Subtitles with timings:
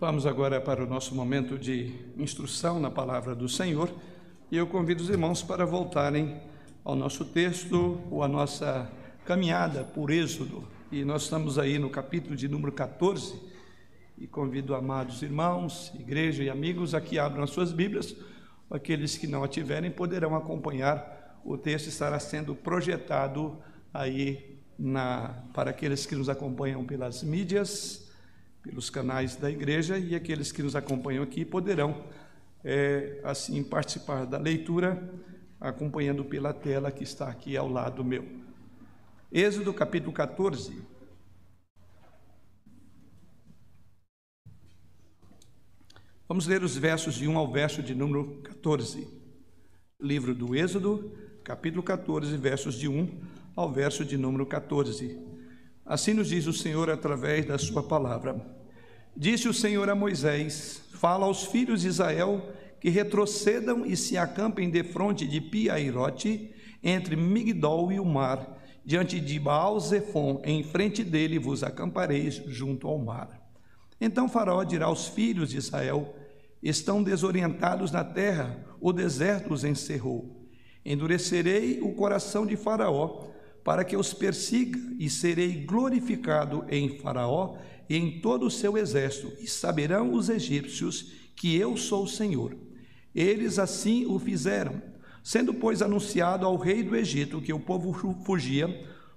[0.00, 3.88] Vamos agora para o nosso momento de instrução na palavra do Senhor
[4.50, 6.40] e eu convido os irmãos para voltarem
[6.84, 8.90] ao nosso texto ou à nossa
[9.24, 10.64] caminhada por Êxodo.
[10.90, 13.40] E nós estamos aí no capítulo de número 14
[14.18, 18.16] e convido amados irmãos, igreja e amigos a que abram as suas Bíblias.
[18.68, 21.40] Aqueles que não a tiverem poderão acompanhar.
[21.44, 23.56] O texto estará sendo projetado
[23.92, 28.03] aí na, para aqueles que nos acompanham pelas mídias
[28.64, 32.02] pelos canais da igreja e aqueles que nos acompanham aqui poderão,
[32.64, 35.12] é, assim, participar da leitura,
[35.60, 38.26] acompanhando pela tela que está aqui ao lado meu.
[39.30, 40.82] Êxodo capítulo 14.
[46.26, 49.06] Vamos ler os versos de 1 ao verso de número 14.
[50.00, 51.12] Livro do Êxodo,
[51.44, 53.20] capítulo 14, versos de 1
[53.54, 55.33] ao verso de número 14.
[55.86, 58.40] Assim nos diz o Senhor através da sua palavra.
[59.14, 62.42] Disse o Senhor a Moisés: Fala aos filhos de Israel
[62.80, 66.50] que retrocedam e se acampem defronte de Piairote,
[66.82, 72.98] entre Migdol e o mar, diante de Baal-Zephon, em frente dele vos acampareis junto ao
[72.98, 73.40] mar.
[74.00, 76.14] Então Faraó dirá aos filhos de Israel:
[76.62, 80.48] Estão desorientados na terra, o deserto os encerrou.
[80.84, 83.33] Endurecerei o coração de Faraó,
[83.64, 87.56] para que os persiga, e serei glorificado em Faraó
[87.88, 92.54] e em todo o seu exército, e saberão os egípcios que eu sou o Senhor.
[93.14, 94.82] Eles assim o fizeram.
[95.22, 97.92] Sendo, pois, anunciado ao rei do Egito que o povo
[98.24, 98.68] fugia,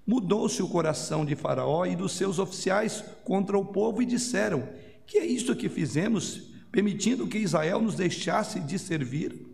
[0.05, 4.69] mudou-se o coração de Faraó e dos seus oficiais contra o povo e disseram:
[5.05, 9.46] Que é isto que fizemos, permitindo que Israel nos deixasse de servir?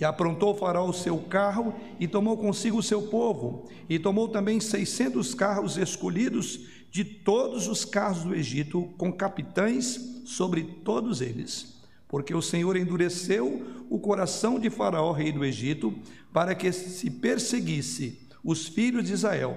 [0.00, 4.60] E aprontou Faraó o seu carro e tomou consigo o seu povo, e tomou também
[4.60, 11.82] seiscentos carros escolhidos de todos os carros do Egito, com capitães sobre todos eles.
[12.08, 15.94] Porque o Senhor endureceu o coração de Faraó, rei do Egito,
[16.32, 19.56] para que se perseguisse os filhos de Israel.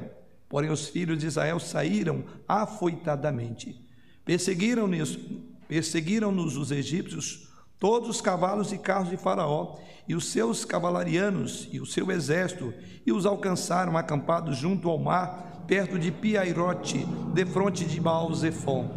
[0.50, 3.80] Porém, os filhos de Israel saíram afoitadamente.
[4.24, 5.20] Perseguiram-nos
[5.68, 7.47] perseguiram os egípcios
[7.80, 9.76] todos os cavalos e carros de Faraó,
[10.08, 12.74] e os seus cavalarianos, e o seu exército,
[13.06, 18.90] e os alcançaram acampados junto ao mar, perto de Piairote, defronte de Baal-Zephon.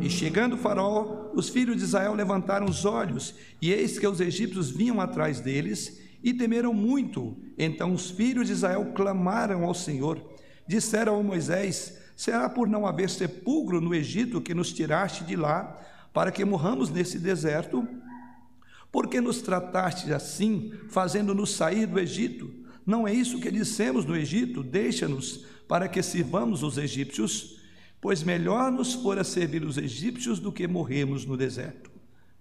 [0.00, 4.70] E chegando Faraó, os filhos de Israel levantaram os olhos, e eis que os egípcios
[4.70, 7.36] vinham atrás deles, e temeram muito.
[7.58, 10.22] Então os filhos de Israel clamaram ao Senhor,
[10.66, 15.80] disseram a Moisés: Será por não haver sepulcro no Egito que nos tiraste de lá,
[16.12, 17.86] para que morramos nesse deserto?
[18.92, 22.52] Por que nos trataste assim, fazendo-nos sair do Egito?
[22.84, 24.62] Não é isso que dissemos no Egito?
[24.62, 27.58] Deixa-nos para que sirvamos os egípcios,
[27.98, 31.90] pois melhor nos fora servir os egípcios do que morrermos no deserto.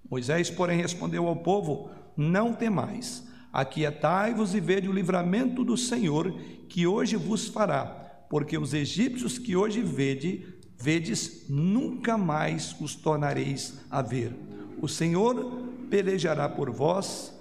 [0.09, 6.85] Moisés, porém, respondeu ao povo: Não temais, aquietai-vos e vede o livramento do Senhor, que
[6.85, 7.85] hoje vos fará,
[8.29, 10.45] porque os egípcios que hoje vede,
[10.78, 14.35] vedes, nunca mais os tornareis a ver.
[14.81, 17.38] O Senhor pelejará por vós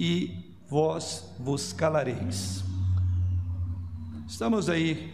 [0.00, 2.64] e vós vos calareis.
[4.26, 5.12] Estamos aí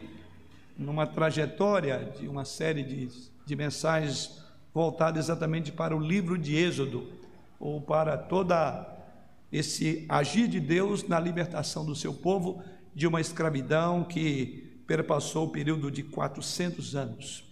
[0.79, 3.09] numa trajetória de uma série de,
[3.45, 4.41] de mensagens
[4.73, 7.09] voltadas exatamente para o livro de Êxodo,
[7.59, 8.87] ou para toda
[9.51, 12.63] esse agir de Deus na libertação do seu povo
[12.95, 17.45] de uma escravidão que perpassou o período de 400 anos.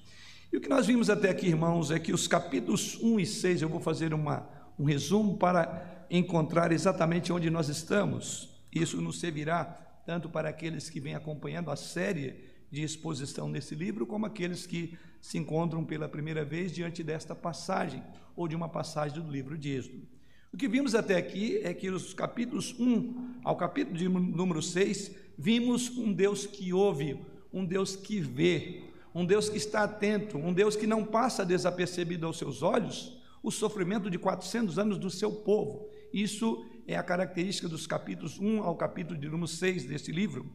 [0.52, 3.62] E o que nós vimos até aqui, irmãos, é que os capítulos 1 e 6,
[3.62, 8.48] eu vou fazer uma um resumo para encontrar exatamente onde nós estamos.
[8.72, 9.64] Isso nos servirá
[10.04, 14.96] tanto para aqueles que vêm acompanhando a série de exposição nesse livro, como aqueles que
[15.20, 18.02] se encontram pela primeira vez diante desta passagem,
[18.36, 20.06] ou de uma passagem do livro de Êxodo.
[20.52, 25.14] O que vimos até aqui é que os capítulos 1 ao capítulo de número 6,
[25.36, 27.20] vimos um Deus que ouve,
[27.52, 28.82] um Deus que vê,
[29.14, 33.15] um Deus que está atento, um Deus que não passa desapercebido aos seus olhos,
[33.46, 35.88] o sofrimento de 400 anos do seu povo.
[36.12, 40.52] Isso é a característica dos capítulos 1 ao capítulo de número 6 desse livro.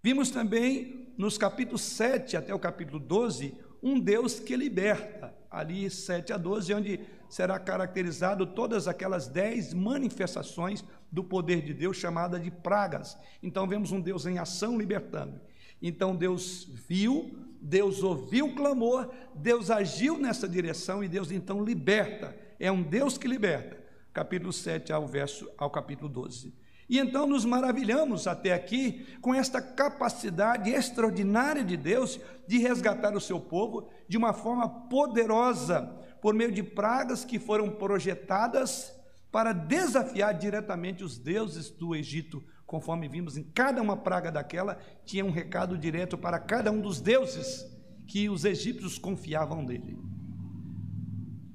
[0.00, 6.32] Vimos também nos capítulos 7 até o capítulo 12 um Deus que liberta, ali 7
[6.32, 12.52] a 12, onde será caracterizado todas aquelas dez manifestações do poder de Deus chamada de
[12.52, 13.18] pragas.
[13.42, 15.40] Então vemos um Deus em ação libertando.
[15.82, 22.36] Então Deus viu, Deus ouviu o clamor, Deus agiu nessa direção e Deus então liberta.
[22.58, 23.78] É um Deus que liberta.
[24.12, 26.52] Capítulo 7 ao verso ao capítulo 12.
[26.88, 33.20] E então nos maravilhamos até aqui com esta capacidade extraordinária de Deus de resgatar o
[33.20, 35.82] seu povo de uma forma poderosa,
[36.22, 38.92] por meio de pragas que foram projetadas
[39.30, 42.42] para desafiar diretamente os deuses do Egito.
[42.68, 47.00] Conforme vimos em cada uma praga daquela, tinha um recado direto para cada um dos
[47.00, 47.66] deuses
[48.06, 49.98] que os egípcios confiavam nele.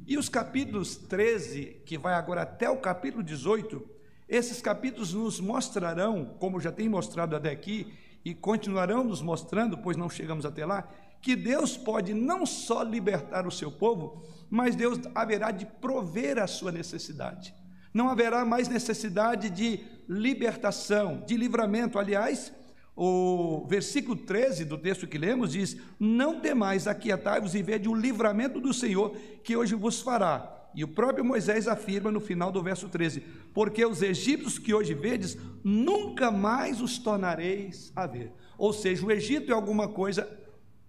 [0.08, 3.88] E os capítulos 13, que vai agora até o capítulo 18,
[4.28, 7.94] esses capítulos nos mostrarão, como já tem mostrado até aqui,
[8.26, 10.90] e continuarão nos mostrando, pois não chegamos até lá,
[11.22, 16.48] que Deus pode não só libertar o seu povo, mas Deus haverá de prover a
[16.48, 17.54] sua necessidade.
[17.94, 22.00] Não haverá mais necessidade de libertação, de livramento.
[22.00, 22.52] Aliás,
[22.96, 28.60] o versículo 13 do texto que lemos diz: Não temais, aquietai-vos e vede o livramento
[28.60, 30.62] do Senhor que hoje vos fará.
[30.76, 33.22] E o próprio Moisés afirma no final do verso 13:
[33.54, 38.32] Porque os egípcios que hoje vedes, nunca mais os tornareis a ver.
[38.58, 40.28] Ou seja, o Egito é alguma coisa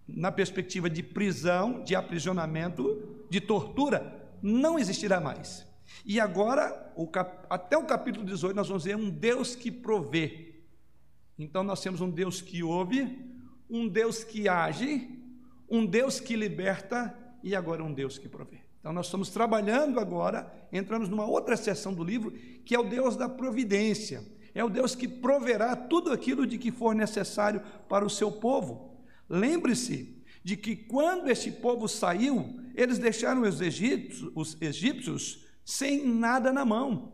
[0.06, 5.66] na perspectiva de prisão, de aprisionamento, de tortura, não existirá mais.
[6.04, 7.46] E agora, o cap...
[7.50, 10.54] até o capítulo 18, nós vamos ver um Deus que provê
[11.38, 13.18] então nós temos um Deus que ouve,
[13.68, 15.08] um Deus que age,
[15.68, 18.58] um Deus que liberta e agora um Deus que provê.
[18.78, 22.30] Então nós estamos trabalhando agora, entramos numa outra seção do livro,
[22.64, 24.22] que é o Deus da providência.
[24.54, 29.02] É o Deus que proverá tudo aquilo de que for necessário para o seu povo.
[29.28, 36.52] Lembre-se de que quando este povo saiu, eles deixaram os egípcios, os egípcios sem nada
[36.52, 37.12] na mão.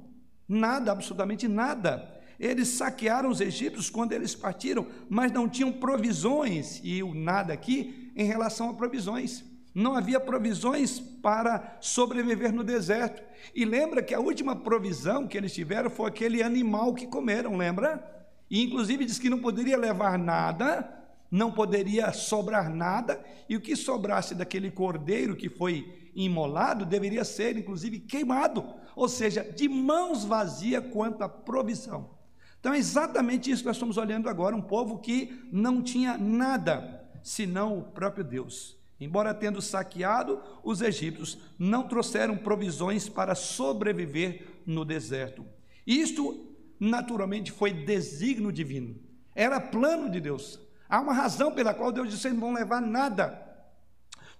[0.48, 2.20] Nada, absolutamente nada.
[2.38, 8.10] Eles saquearam os egípcios quando eles partiram, mas não tinham provisões, e o nada aqui
[8.16, 9.44] em relação a provisões.
[9.74, 13.22] Não havia provisões para sobreviver no deserto.
[13.54, 18.02] E lembra que a última provisão que eles tiveram foi aquele animal que comeram, lembra?
[18.50, 20.90] E inclusive diz que não poderia levar nada,
[21.30, 27.56] não poderia sobrar nada, e o que sobrasse daquele cordeiro que foi imolado deveria ser
[27.56, 28.64] inclusive queimado,
[28.94, 32.18] ou seja, de mãos vazias quanto à provisão.
[32.58, 37.08] Então é exatamente isso que nós estamos olhando agora: um povo que não tinha nada
[37.22, 38.78] senão o próprio Deus.
[39.00, 45.44] Embora tendo saqueado, os egípcios não trouxeram provisões para sobreviver no deserto.
[45.86, 49.00] Isto, naturalmente, foi desígnio divino.
[49.34, 50.60] Era plano de Deus.
[50.86, 53.49] Há uma razão pela qual Deus disse: não vão levar nada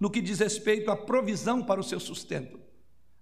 [0.01, 2.59] no que diz respeito à provisão para o seu sustento.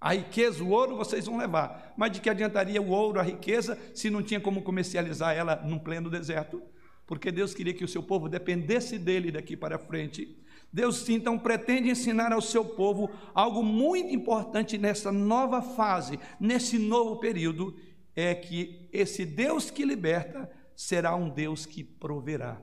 [0.00, 1.92] A riqueza, o ouro, vocês vão levar.
[1.96, 5.78] Mas de que adiantaria o ouro, a riqueza, se não tinha como comercializar ela num
[5.78, 6.62] pleno deserto?
[7.04, 10.38] Porque Deus queria que o seu povo dependesse dele daqui para frente.
[10.72, 17.16] Deus então pretende ensinar ao seu povo algo muito importante nessa nova fase, nesse novo
[17.16, 17.74] período,
[18.14, 22.60] é que esse Deus que liberta será um Deus que proverá.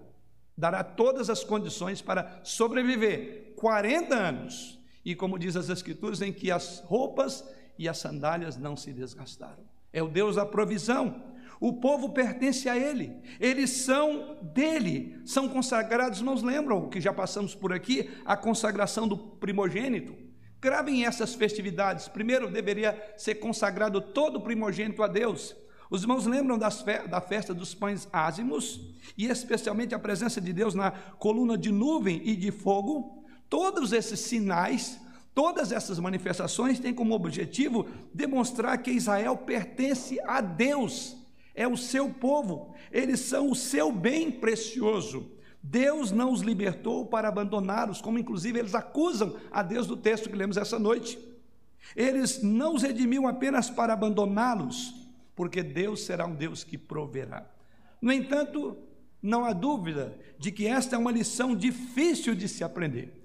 [0.58, 6.52] Dará todas as condições para sobreviver 40 anos e como diz as Escrituras, em que
[6.52, 7.44] as roupas
[7.80, 9.64] e as sandálias não se desgastaram.
[9.92, 11.34] É o Deus da provisão.
[11.60, 16.22] O povo pertence a Ele, eles são dele, são consagrados.
[16.22, 20.16] Não lembram que já passamos por aqui a consagração do primogênito?
[20.62, 22.08] Gravem essas festividades.
[22.08, 25.56] Primeiro deveria ser consagrado todo o primogênito a Deus.
[25.90, 28.80] Os irmãos lembram fe da festa dos pães ázimos
[29.18, 33.25] e especialmente a presença de Deus na coluna de nuvem e de fogo?
[33.50, 35.00] Todos esses sinais,
[35.34, 41.16] todas essas manifestações têm como objetivo demonstrar que Israel pertence a Deus,
[41.54, 45.32] é o seu povo, eles são o seu bem precioso.
[45.62, 50.36] Deus não os libertou para abandoná-los, como inclusive eles acusam a Deus do texto que
[50.36, 51.18] lemos essa noite.
[51.96, 54.94] Eles não os redimiu apenas para abandoná-los,
[55.36, 57.50] porque Deus será um Deus que proverá.
[58.00, 58.78] No entanto,
[59.22, 63.25] não há dúvida de que esta é uma lição difícil de se aprender.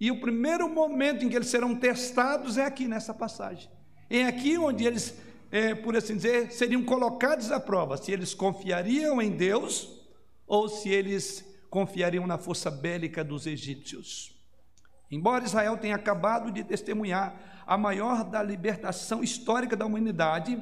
[0.00, 3.70] E o primeiro momento em que eles serão testados é aqui nessa passagem.
[4.08, 5.14] É aqui onde eles,
[5.52, 10.00] é, por assim dizer, seriam colocados à prova, se eles confiariam em Deus
[10.46, 14.34] ou se eles confiariam na força bélica dos egípcios.
[15.10, 20.60] Embora Israel tenha acabado de testemunhar a maior da libertação histórica da humanidade,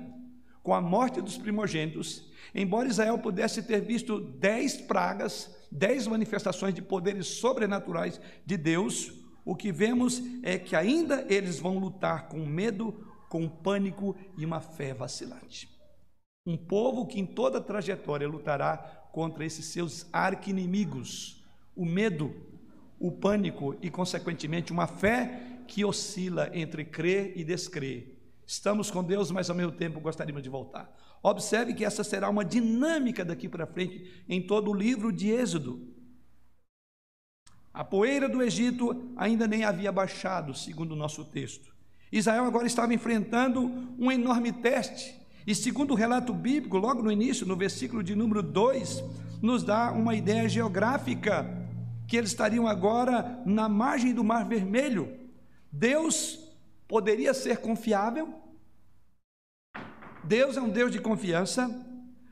[0.63, 6.83] com a morte dos primogênitos, embora Israel pudesse ter visto dez pragas, dez manifestações de
[6.83, 9.13] poderes sobrenaturais de Deus,
[9.49, 12.93] o que vemos é que ainda eles vão lutar com medo,
[13.31, 15.67] com pânico e uma fé vacilante.
[16.47, 18.77] Um povo que em toda a trajetória lutará
[19.11, 21.43] contra esses seus arquinimigos,
[21.75, 22.37] o medo,
[23.01, 28.21] o pânico e, consequentemente, uma fé que oscila entre crer e descrer.
[28.47, 30.95] Estamos com Deus, mas ao mesmo tempo gostaríamos de voltar.
[31.23, 35.97] Observe que essa será uma dinâmica daqui para frente em todo o livro de Êxodo.
[37.79, 41.73] A poeira do Egito ainda nem havia baixado, segundo o nosso texto.
[42.11, 45.15] Israel agora estava enfrentando um enorme teste.
[45.47, 49.05] E segundo o relato bíblico, logo no início, no versículo de número 2,
[49.41, 51.47] nos dá uma ideia geográfica
[52.09, 55.17] que eles estariam agora na margem do Mar Vermelho.
[55.71, 56.51] Deus
[56.89, 58.43] poderia ser confiável?
[60.25, 61.71] Deus é um Deus de confiança?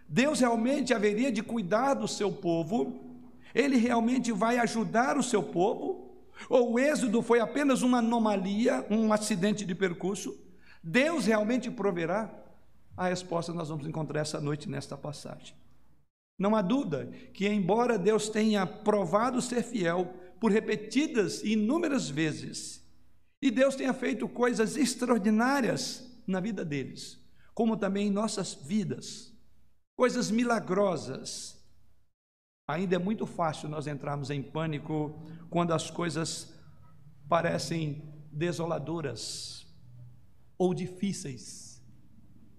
[0.09, 3.06] Deus realmente haveria de cuidar do seu povo?
[3.55, 6.07] Ele realmente vai ajudar o seu povo?
[6.49, 10.37] Ou o êxodo foi apenas uma anomalia, um acidente de percurso?
[10.83, 12.33] Deus realmente proverá?
[12.97, 15.55] A resposta nós vamos encontrar essa noite nesta passagem.
[16.39, 22.85] Não há dúvida que, embora Deus tenha provado ser fiel por repetidas e inúmeras vezes,
[23.41, 27.19] e Deus tenha feito coisas extraordinárias na vida deles,
[27.55, 29.33] como também em nossas vidas,
[29.97, 31.56] coisas milagrosas,
[32.69, 36.53] Ainda é muito fácil nós entrarmos em pânico quando as coisas
[37.29, 39.73] parecem desoladoras
[40.59, 41.81] ou difíceis.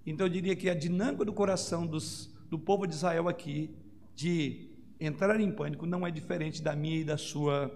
[0.05, 3.75] Então eu diria que a dinâmica do coração dos, do povo de Israel aqui,
[4.15, 7.69] de entrar em pânico, não é diferente da minha e da sua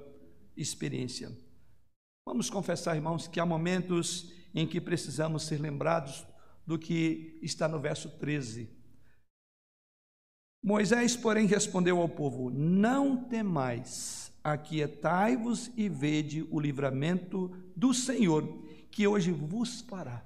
[0.55, 1.37] experiência.
[2.25, 6.25] Vamos confessar, irmãos, que há momentos em que precisamos ser lembrados
[6.65, 8.80] do que está no verso 13
[10.63, 18.43] Moisés, porém, respondeu ao povo: Não temais, aquietai-vos e vede o livramento do Senhor,
[18.91, 20.23] que hoje vos fará.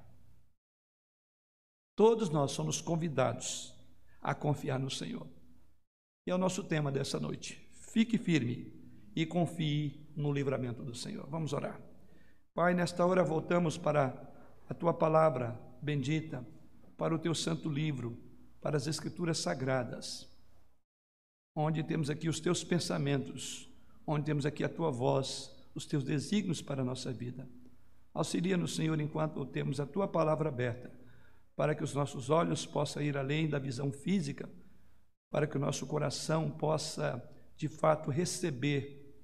[1.96, 3.74] Todos nós somos convidados
[4.20, 5.26] a confiar no Senhor.
[6.26, 7.66] E é o nosso tema dessa noite.
[7.72, 8.74] Fique firme
[9.14, 11.26] e confie no livramento do Senhor.
[11.30, 11.80] Vamos orar.
[12.52, 14.14] Pai, nesta hora voltamos para
[14.68, 16.46] a tua palavra bendita,
[16.98, 18.25] para o teu santo livro
[18.60, 20.28] para as Escrituras Sagradas,
[21.54, 23.68] onde temos aqui os teus pensamentos,
[24.06, 27.48] onde temos aqui a tua voz, os teus desígnios para a nossa vida.
[28.12, 30.90] Auxilia-nos, Senhor, enquanto temos a tua palavra aberta,
[31.54, 34.48] para que os nossos olhos possam ir além da visão física,
[35.30, 37.22] para que o nosso coração possa,
[37.56, 39.14] de fato, receber,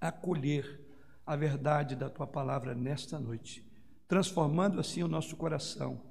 [0.00, 0.80] acolher
[1.26, 3.64] a verdade da tua palavra nesta noite,
[4.08, 6.09] transformando assim o nosso coração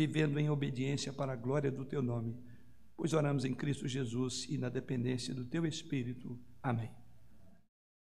[0.00, 2.34] vivendo em obediência para a glória do teu nome.
[2.96, 6.38] Pois oramos em Cristo Jesus e na dependência do teu Espírito.
[6.62, 6.90] Amém.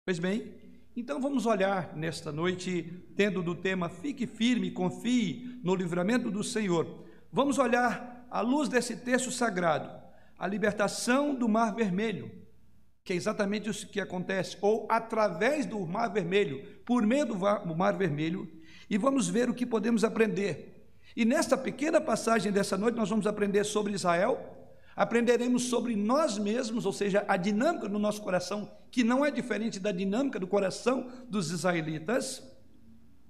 [0.05, 0.53] Pois bem,
[0.93, 7.05] então vamos olhar nesta noite, tendo do tema Fique firme, confie no livramento do Senhor.
[7.31, 9.89] Vamos olhar à luz desse texto sagrado,
[10.37, 12.29] a libertação do Mar Vermelho,
[13.05, 17.97] que é exatamente isso que acontece, ou através do Mar Vermelho, por meio do Mar
[17.97, 18.51] Vermelho,
[18.89, 20.74] e vamos ver o que podemos aprender
[21.15, 24.37] e nesta pequena passagem dessa noite, nós vamos aprender sobre Israel,
[24.95, 29.79] aprenderemos sobre nós mesmos, ou seja, a dinâmica do nosso coração, que não é diferente
[29.79, 32.43] da dinâmica do coração dos israelitas.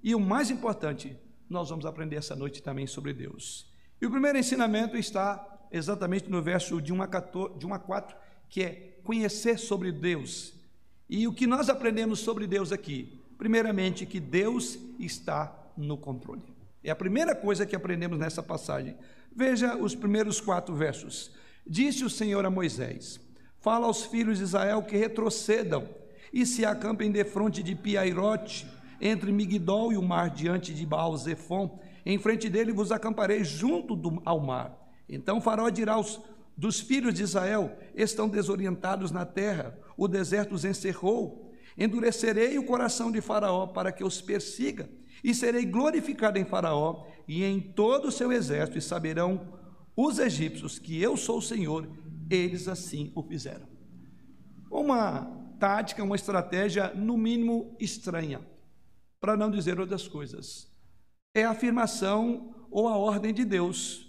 [0.01, 1.15] E o mais importante,
[1.47, 3.71] nós vamos aprender essa noite também sobre Deus.
[4.01, 7.79] E o primeiro ensinamento está exatamente no verso de 1 a, 14, de 1 a
[7.79, 8.17] 4,
[8.49, 10.53] que é conhecer sobre Deus.
[11.07, 13.21] E o que nós aprendemos sobre Deus aqui?
[13.37, 16.54] Primeiramente, que Deus está no controle.
[16.85, 18.95] É a primeira coisa que aprendemos nessa passagem.
[19.35, 21.31] Veja os primeiros quatro versos.
[21.65, 23.19] Disse o Senhor a Moisés:
[23.59, 25.89] Fala aos filhos de Israel que retrocedam
[26.31, 28.67] e se acampem defronte de Piairote,
[29.01, 31.79] entre Migdol e o mar, diante de Baal-Zephon.
[32.05, 34.77] Em frente dele vos acamparei junto do, ao mar.
[35.09, 36.21] Então Faraó dirá aos
[36.55, 41.51] dos filhos de Israel: Estão desorientados na terra, o deserto os encerrou.
[41.75, 44.87] Endurecerei o coração de Faraó para que os persiga
[45.23, 49.55] e serei glorificado em Faraó e em todo o seu exército, e saberão
[49.95, 51.89] os egípcios que eu sou o Senhor,
[52.29, 53.67] eles assim o fizeram.
[54.69, 55.25] Uma
[55.59, 58.45] tática, uma estratégia, no mínimo estranha,
[59.19, 60.69] para não dizer outras coisas.
[61.33, 64.05] É a afirmação ou a ordem de Deus.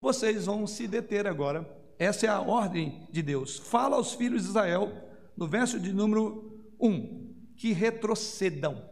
[0.00, 1.68] Vocês vão se deter agora.
[1.98, 3.58] Essa é a ordem de Deus.
[3.58, 4.90] Fala aos filhos de Israel,
[5.36, 8.88] no verso de número 1, que retrocedam.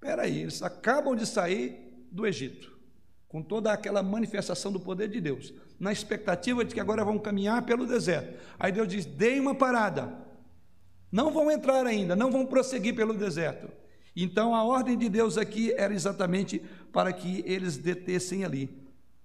[0.00, 2.72] Espera aí, eles acabam de sair do Egito,
[3.26, 7.66] com toda aquela manifestação do poder de Deus, na expectativa de que agora vão caminhar
[7.66, 8.38] pelo deserto.
[8.60, 10.16] Aí Deus diz: deem uma parada,
[11.10, 13.68] não vão entrar ainda, não vão prosseguir pelo deserto.
[14.14, 16.62] Então a ordem de Deus aqui era exatamente
[16.92, 18.70] para que eles detessem ali,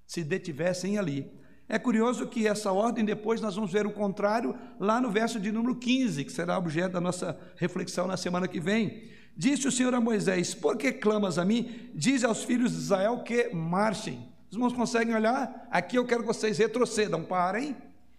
[0.07, 1.31] se detivessem ali.
[1.69, 5.51] É curioso que essa ordem, depois nós vamos ver o contrário lá no verso de
[5.51, 9.12] número 15, que será objeto da nossa reflexão na semana que vem.
[9.35, 11.89] Disse o Senhor a Moisés: Por que clamas a mim?
[11.93, 14.27] Diz aos filhos de Israel que marchem.
[14.49, 15.67] Os irmãos conseguem olhar?
[15.71, 17.75] Aqui eu quero que vocês retrocedam, parem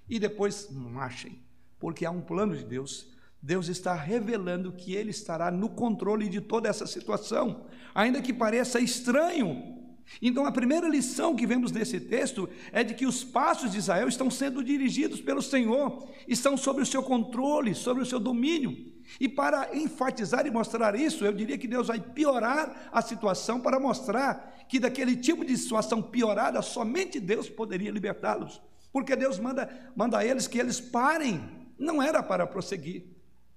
[0.08, 1.38] e depois marchem,
[1.78, 3.08] porque há um plano de Deus.
[3.40, 8.80] Deus está revelando que Ele estará no controle de toda essa situação, ainda que pareça
[8.80, 9.83] estranho.
[10.20, 14.08] Então, a primeira lição que vemos nesse texto é de que os passos de Israel
[14.08, 18.92] estão sendo dirigidos pelo Senhor, estão sob o seu controle, sobre o seu domínio.
[19.20, 23.80] E para enfatizar e mostrar isso, eu diria que Deus vai piorar a situação para
[23.80, 28.60] mostrar que daquele tipo de situação piorada, somente Deus poderia libertá-los.
[28.92, 31.42] Porque Deus manda, manda a eles que eles parem,
[31.78, 33.04] não era para prosseguir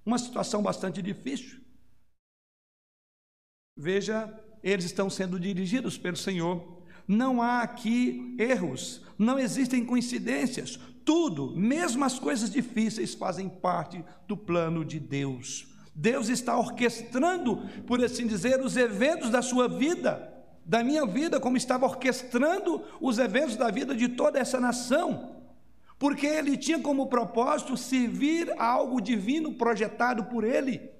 [0.04, 1.60] uma situação bastante difícil.
[3.76, 4.26] Veja,
[4.62, 6.82] eles estão sendo dirigidos pelo Senhor.
[7.06, 10.78] Não há aqui erros, não existem coincidências.
[11.04, 15.66] Tudo, mesmo as coisas difíceis, fazem parte do plano de Deus.
[15.94, 20.32] Deus está orquestrando, por assim dizer, os eventos da sua vida,
[20.64, 25.38] da minha vida, como estava orquestrando os eventos da vida de toda essa nação
[25.98, 30.90] porque ele tinha como propósito servir a algo divino projetado por ele.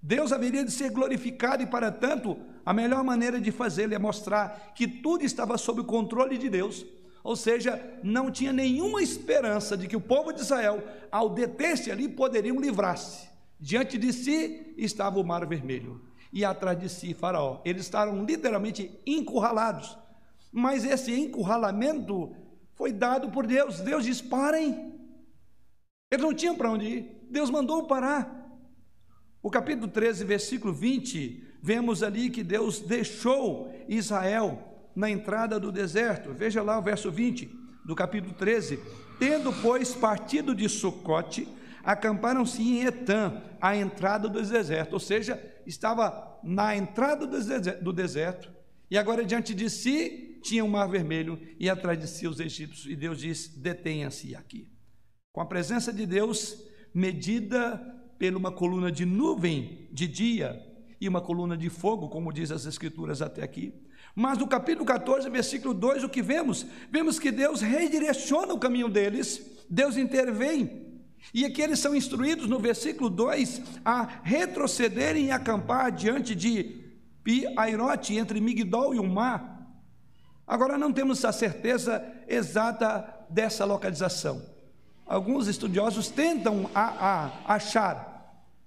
[0.00, 4.72] Deus haveria de ser glorificado e, para tanto, a melhor maneira de fazê-lo é mostrar
[4.74, 6.84] que tudo estava sob o controle de Deus,
[7.24, 12.08] ou seja, não tinha nenhuma esperança de que o povo de Israel, ao deter-se ali,
[12.08, 13.28] poderiam livrar-se.
[13.60, 16.00] Diante de si estava o Mar Vermelho
[16.32, 17.60] e atrás de si Faraó.
[17.64, 19.96] Eles estavam literalmente encurralados.
[20.50, 22.34] Mas esse encurralamento
[22.74, 23.80] foi dado por Deus.
[23.80, 24.98] Deus diz: parem.
[26.10, 27.26] Eles não tinham para onde ir.
[27.30, 28.40] Deus mandou parar.
[29.42, 36.32] O capítulo 13, versículo 20, vemos ali que Deus deixou Israel na entrada do deserto.
[36.32, 37.50] Veja lá o verso 20
[37.84, 38.80] do capítulo 13.
[39.18, 41.46] Tendo, pois, partido de Sucote,
[41.84, 44.94] acamparam-se em Etã, à entrada do deserto.
[44.94, 48.50] Ou seja, estava na entrada do deserto,
[48.90, 52.40] e agora diante de si tinha o um mar vermelho e atrás de si os
[52.40, 52.86] egípcios.
[52.86, 54.68] E Deus diz: detenha-se aqui.
[55.32, 56.58] Com a presença de Deus,
[56.92, 57.78] medida
[58.18, 60.71] por uma coluna de nuvem de dia
[61.02, 63.74] e uma coluna de fogo, como diz as Escrituras até aqui.
[64.14, 66.66] Mas no capítulo 14, versículo 2, o que vemos?
[66.90, 71.02] Vemos que Deus redireciona o caminho deles, Deus intervém.
[71.34, 76.82] E aqui eles são instruídos no versículo 2 a retrocederem e acampar diante de
[77.24, 79.52] Pi-Airote, entre Migdol e o mar,
[80.46, 84.42] Agora não temos a certeza exata dessa localização.
[85.06, 86.82] Alguns estudiosos tentam a,
[87.46, 88.11] a, achar,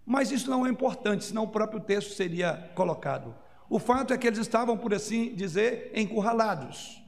[0.06, 3.36] mas isso não é importante, senão o próprio texto seria colocado.
[3.70, 7.02] O fato é que eles estavam, por assim dizer, encurralados.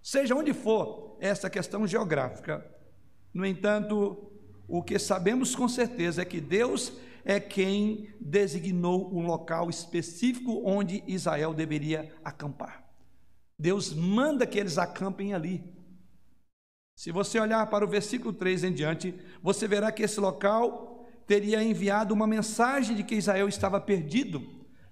[0.00, 2.64] Seja onde for essa questão geográfica.
[3.32, 4.30] No entanto,
[4.68, 6.92] o que sabemos com certeza é que Deus
[7.24, 12.84] é quem designou um local específico onde Israel deveria acampar.
[13.58, 15.64] Deus manda que eles acampem ali.
[16.94, 20.93] Se você olhar para o versículo 3 em diante, você verá que esse local
[21.26, 24.42] teria enviado uma mensagem de que Israel estava perdido.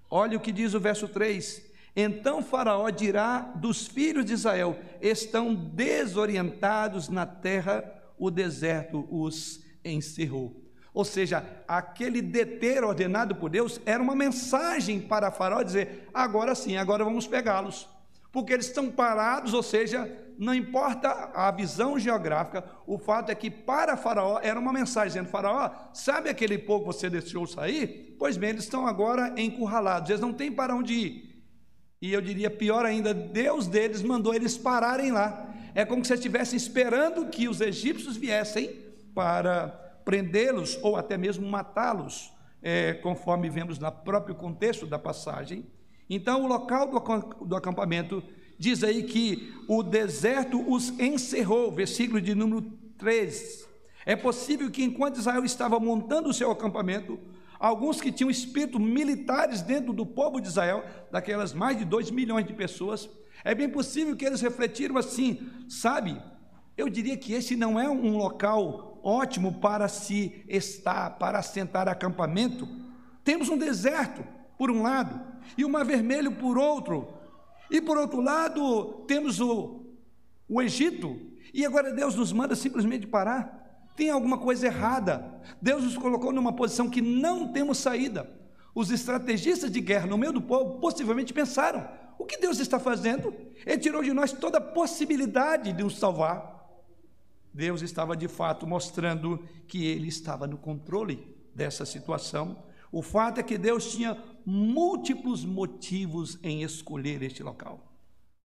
[0.09, 1.61] Olha o que diz o verso 3:
[1.95, 7.83] Então Faraó dirá dos filhos de Israel: estão desorientados na terra,
[8.17, 10.61] o deserto os encerrou.
[10.93, 16.77] Ou seja, aquele deter ordenado por Deus era uma mensagem para Faraó dizer: agora sim,
[16.77, 17.92] agora vamos pegá-los
[18.33, 23.51] porque eles estão parados, ou seja, não importa a visão geográfica, o fato é que
[23.51, 28.15] para Faraó era uma mensagem dizendo: Faraó, sabe aquele povo que você deixou sair?
[28.17, 31.45] Pois bem, eles estão agora encurralados, eles não têm para onde ir.
[32.01, 35.53] E eu diria pior ainda: Deus deles mandou eles pararem lá.
[35.75, 38.79] É como se estivessem esperando que os egípcios viessem
[39.13, 39.67] para
[40.03, 45.67] prendê-los ou até mesmo matá-los, é, conforme vemos no próprio contexto da passagem.
[46.09, 46.87] Então, o local
[47.45, 48.23] do, acampamento
[48.57, 52.61] diz aí que o deserto os encerrou, versículo de número
[52.97, 53.67] 3.
[54.05, 57.17] É possível que enquanto Israel estava montando o seu acampamento,
[57.59, 62.45] alguns que tinham espírito militares dentro do povo de Israel, daquelas mais de 2 milhões
[62.45, 63.09] de pessoas,
[63.43, 66.21] é bem possível que eles refletiram assim, sabe?
[66.77, 72.67] Eu diria que esse não é um local ótimo para se estar, para assentar acampamento.
[73.23, 74.23] Temos um deserto,
[74.63, 75.21] por um lado,
[75.57, 77.13] e o mar vermelho por outro.
[77.69, 79.83] E por outro lado, temos o,
[80.47, 81.19] o Egito,
[81.53, 83.91] e agora Deus nos manda simplesmente parar.
[83.93, 85.41] Tem alguma coisa errada.
[85.61, 88.31] Deus nos colocou numa posição que não temos saída.
[88.73, 91.85] Os estrategistas de guerra no meio do povo possivelmente pensaram:
[92.17, 93.35] o que Deus está fazendo?
[93.65, 96.71] Ele tirou de nós toda a possibilidade de nos salvar.
[97.53, 102.63] Deus estava de fato mostrando que ele estava no controle dessa situação.
[102.93, 107.93] O fato é que Deus tinha múltiplos motivos em escolher este local.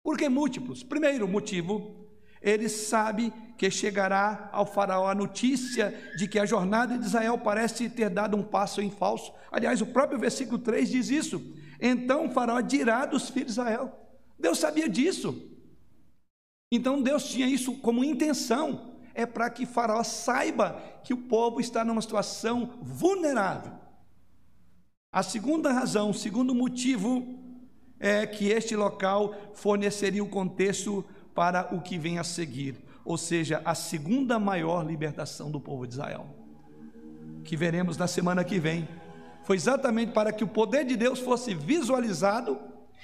[0.02, 0.82] Por que múltiplos?
[0.82, 2.06] Primeiro motivo
[2.40, 7.88] ele sabe que chegará ao faraó a notícia de que a jornada de Israel parece
[7.88, 9.32] ter dado um passo em falso.
[9.50, 11.42] Aliás, o próprio versículo 3 diz isso.
[11.80, 14.06] Então o faraó dirá dos filhos de Israel.
[14.38, 15.56] Deus sabia disso.
[16.70, 21.84] Então Deus tinha isso como intenção, é para que Faraó saiba que o povo está
[21.84, 23.72] numa situação vulnerável.
[25.16, 27.26] A segunda razão, o segundo motivo
[27.98, 31.02] é que este local forneceria o contexto
[31.34, 35.94] para o que vem a seguir, ou seja, a segunda maior libertação do povo de
[35.94, 36.26] Israel,
[37.44, 38.86] que veremos na semana que vem.
[39.42, 42.60] Foi exatamente para que o poder de Deus fosse visualizado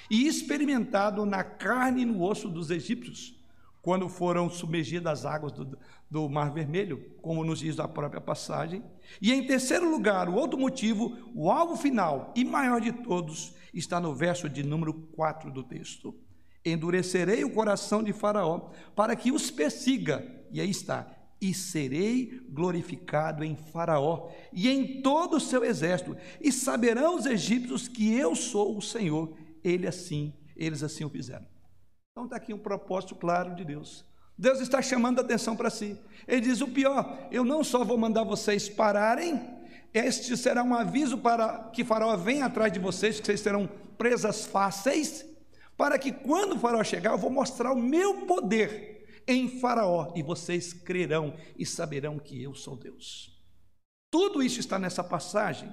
[0.07, 3.43] e experimentado na carne e no osso dos egípcios
[3.83, 5.77] quando foram submergidas as águas do,
[6.13, 8.83] do Mar Vermelho, como nos diz a própria passagem.
[9.19, 13.99] E em terceiro lugar, o outro motivo, o alvo final e maior de todos, está
[13.99, 16.15] no verso de número 4 do texto.
[16.63, 23.43] Endurecerei o coração de Faraó para que os persiga, e aí está, e serei glorificado
[23.43, 28.77] em Faraó e em todo o seu exército, e saberão os egípcios que eu sou
[28.77, 29.35] o Senhor.
[29.63, 31.47] Ele assim, eles assim o fizeram.
[32.11, 34.05] Então está aqui um propósito claro de Deus.
[34.43, 35.97] Deus está chamando a atenção para si.
[36.27, 39.41] Ele diz: o pior, eu não só vou mandar vocês pararem,
[39.93, 44.45] este será um aviso para que Faraó venha atrás de vocês, que vocês serão presas
[44.45, 45.25] fáceis,
[45.77, 50.73] para que quando Faraó chegar, eu vou mostrar o meu poder em Faraó, e vocês
[50.73, 53.41] crerão e saberão que eu sou Deus.
[54.11, 55.71] Tudo isso está nessa passagem.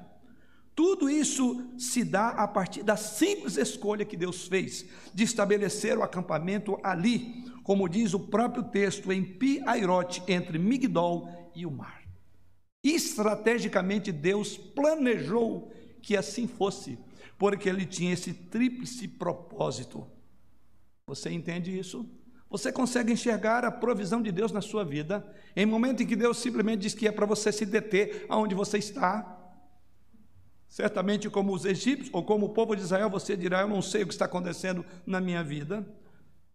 [0.80, 6.02] Tudo isso se dá a partir da simples escolha que Deus fez de estabelecer o
[6.02, 12.02] acampamento ali, como diz o próprio texto em Pi-Airote, entre Migdol e o mar.
[12.82, 16.98] Estrategicamente Deus planejou que assim fosse,
[17.36, 20.06] porque ele tinha esse tríplice propósito.
[21.06, 22.08] Você entende isso?
[22.48, 26.38] Você consegue enxergar a provisão de Deus na sua vida, em momento em que Deus
[26.38, 29.39] simplesmente diz que é para você se deter aonde você está,
[30.70, 34.04] Certamente, como os egípcios ou como o povo de Israel, você dirá: Eu não sei
[34.04, 35.84] o que está acontecendo na minha vida.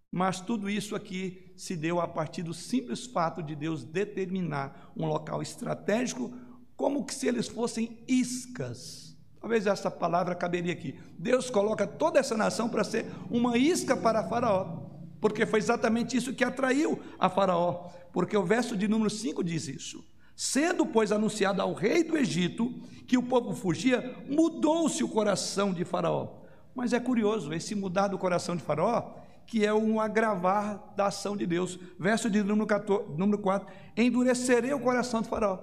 [0.09, 5.05] Mas tudo isso aqui se deu a partir do simples fato de Deus determinar um
[5.05, 6.33] local estratégico,
[6.77, 9.17] como que se eles fossem iscas.
[9.41, 10.97] Talvez essa palavra caberia aqui.
[11.19, 14.79] Deus coloca toda essa nação para ser uma isca para Faraó,
[15.19, 19.67] porque foi exatamente isso que atraiu a Faraó, porque o verso de número 5 diz
[19.67, 20.14] isso.
[20.35, 22.73] Sendo, pois, anunciado ao rei do Egito
[23.07, 26.41] que o povo fugia, mudou-se o coração de Faraó.
[26.73, 29.13] Mas é curioso, esse mudar do coração de Faraó,
[29.47, 31.79] que é um agravar da ação de Deus.
[31.99, 35.59] Verso de número, 14, número 4: Endurecerei o coração de Faraó.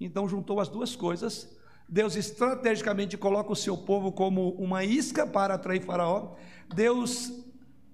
[0.00, 1.56] Então juntou as duas coisas.
[1.88, 6.34] Deus estrategicamente coloca o seu povo como uma isca para atrair Faraó.
[6.74, 7.32] Deus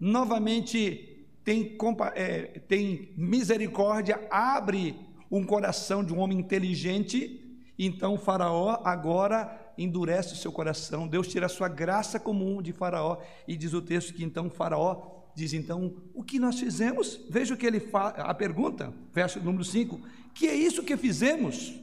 [0.00, 1.76] novamente tem,
[2.14, 4.96] é, tem misericórdia, abre
[5.30, 7.40] um coração de um homem inteligente,
[7.78, 11.08] então Faraó agora endurece o seu coração.
[11.08, 15.14] Deus tira a sua graça comum de Faraó e diz o texto que então Faraó
[15.34, 17.20] diz então, o que nós fizemos?
[17.28, 20.00] Veja o que ele fala, a pergunta, verso número 5,
[20.32, 21.74] que é isso que fizemos?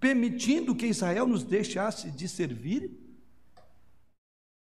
[0.00, 2.90] Permitindo que Israel nos deixasse de servir?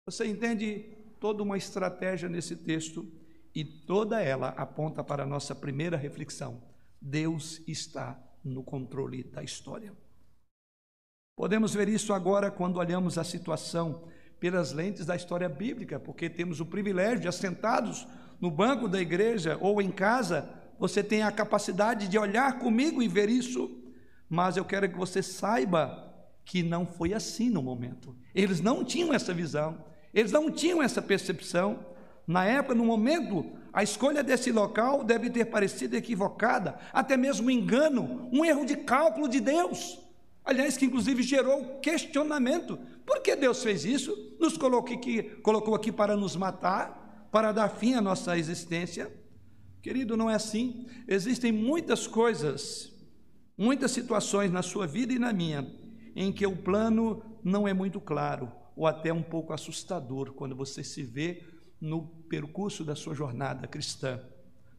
[0.05, 0.85] Você entende
[1.19, 3.07] toda uma estratégia nesse texto
[3.53, 6.68] e toda ela aponta para a nossa primeira reflexão.
[7.01, 9.93] Deus está no controle da história.
[11.35, 14.03] Podemos ver isso agora quando olhamos a situação
[14.39, 18.07] pelas lentes da história bíblica, porque temos o privilégio de, assentados
[18.39, 23.07] no banco da igreja ou em casa, você tem a capacidade de olhar comigo e
[23.07, 23.69] ver isso,
[24.29, 26.05] mas eu quero que você saiba
[26.45, 28.15] que não foi assim no momento.
[28.33, 29.83] Eles não tinham essa visão,
[30.13, 31.85] eles não tinham essa percepção.
[32.29, 37.49] Na época, no momento, a escolha desse local deve ter parecido equivocada, até mesmo um
[37.49, 39.99] engano, um erro de cálculo de Deus.
[40.45, 42.77] Aliás, que inclusive gerou questionamento.
[43.03, 44.15] Por que Deus fez isso?
[44.39, 49.11] Nos colocou aqui, para nos matar, para dar fim à nossa existência?
[49.81, 50.85] Querido, não é assim.
[51.07, 52.93] Existem muitas coisas,
[53.57, 55.67] muitas situações na sua vida e na minha,
[56.15, 60.83] em que o plano não é muito claro, ou até um pouco assustador, quando você
[60.83, 61.41] se vê
[61.81, 64.21] no percurso da sua jornada cristã.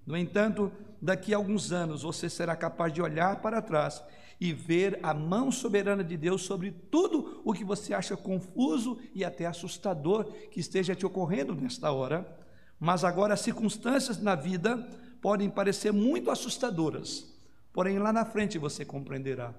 [0.07, 4.03] No entanto, daqui a alguns anos você será capaz de olhar para trás
[4.41, 9.23] e ver a mão soberana de Deus sobre tudo o que você acha confuso e
[9.23, 12.27] até assustador que esteja te ocorrendo nesta hora.
[12.79, 14.89] Mas agora as circunstâncias na vida
[15.21, 17.31] podem parecer muito assustadoras,
[17.73, 19.53] porém lá na frente você compreenderá.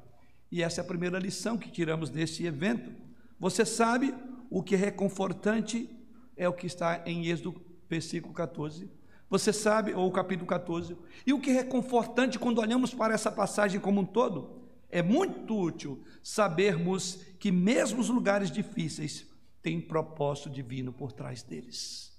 [0.52, 2.92] E essa é a primeira lição que tiramos deste evento.
[3.40, 4.14] Você sabe
[4.50, 5.88] o que é reconfortante
[6.36, 8.90] é o que está em Êxodo, versículo 14.
[9.30, 10.98] Você sabe, ou o capítulo 14.
[11.28, 15.58] E o que é confortante quando olhamos para essa passagem como um todo, é muito
[15.58, 19.28] útil sabermos que mesmo os lugares difíceis
[19.62, 22.12] têm propósito divino por trás deles.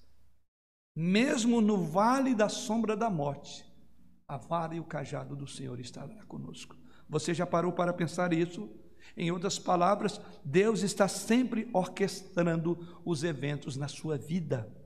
[0.95, 3.65] Mesmo no vale da sombra da morte,
[4.29, 6.77] a vara e o cajado do Senhor estará conosco.
[7.09, 8.71] Você já parou para pensar isso?
[9.17, 14.82] Em outras palavras, Deus está sempre orquestrando os eventos na sua vida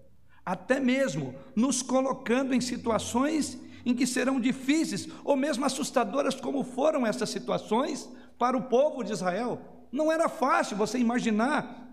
[0.46, 7.04] até mesmo nos colocando em situações em que serão difíceis ou mesmo assustadoras, como foram
[7.04, 9.60] essas situações para o povo de Israel.
[9.90, 11.84] Não era fácil você imaginar.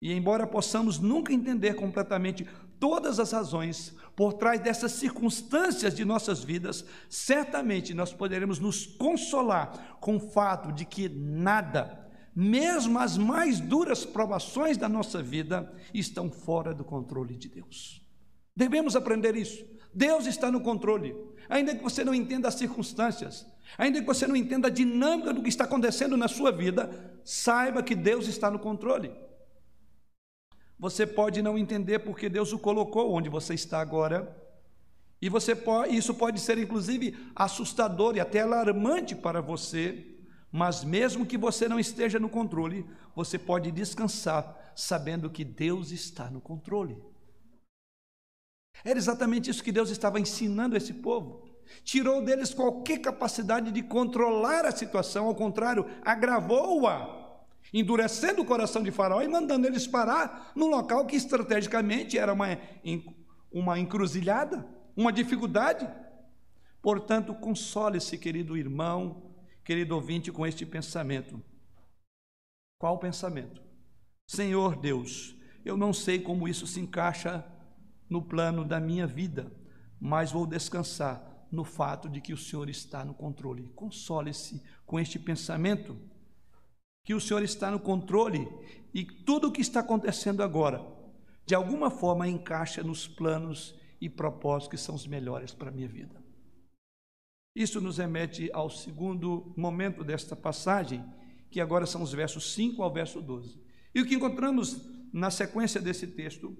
[0.00, 2.46] E embora possamos nunca entender completamente
[2.78, 9.98] todas as razões por trás dessas circunstâncias de nossas vidas, certamente nós poderemos nos consolar
[10.00, 12.05] com o fato de que nada
[12.36, 18.04] mesmo as mais duras provações da nossa vida estão fora do controle de Deus.
[18.54, 19.64] Devemos aprender isso.
[19.94, 21.16] Deus está no controle.
[21.48, 23.46] Ainda que você não entenda as circunstâncias,
[23.78, 26.90] ainda que você não entenda a dinâmica do que está acontecendo na sua vida,
[27.24, 29.10] saiba que Deus está no controle.
[30.78, 34.36] Você pode não entender porque Deus o colocou onde você está agora,
[35.22, 40.15] e você pode, isso pode ser inclusive assustador e até alarmante para você,
[40.56, 46.30] mas mesmo que você não esteja no controle, você pode descansar sabendo que Deus está
[46.30, 46.96] no controle.
[48.82, 51.46] Era exatamente isso que Deus estava ensinando esse povo.
[51.84, 58.90] Tirou deles qualquer capacidade de controlar a situação, ao contrário, agravou-a, endurecendo o coração de
[58.90, 62.46] Faraó e mandando eles parar num local que estrategicamente era uma,
[63.52, 64.66] uma encruzilhada,
[64.96, 65.86] uma dificuldade.
[66.80, 69.25] Portanto, console-se, querido irmão,
[69.66, 71.42] querido ouvinte, com este pensamento.
[72.78, 73.60] Qual pensamento?
[74.24, 77.44] Senhor Deus, eu não sei como isso se encaixa
[78.08, 79.52] no plano da minha vida,
[80.00, 83.68] mas vou descansar no fato de que o Senhor está no controle.
[83.74, 85.98] Console-se com este pensamento,
[87.04, 88.48] que o Senhor está no controle
[88.94, 90.80] e tudo o que está acontecendo agora,
[91.44, 95.88] de alguma forma, encaixa nos planos e propósitos que são os melhores para a minha
[95.88, 96.25] vida.
[97.56, 101.02] Isso nos remete ao segundo momento desta passagem,
[101.50, 103.58] que agora são os versos 5 ao verso 12.
[103.94, 106.54] E o que encontramos na sequência desse texto,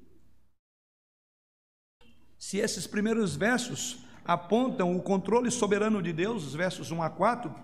[2.38, 7.54] se esses primeiros versos apontam o controle soberano de Deus, os versos 1 a 4,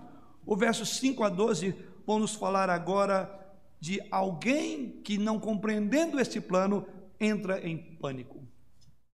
[0.45, 1.75] o verso 5 a 12
[2.07, 3.31] vão nos falar agora
[3.81, 6.87] de alguém que, não compreendendo esse plano,
[7.19, 8.47] entra em pânico.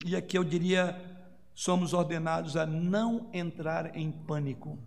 [0.04, 1.17] E aqui eu diria
[1.58, 4.78] somos ordenados a não entrar em pânico.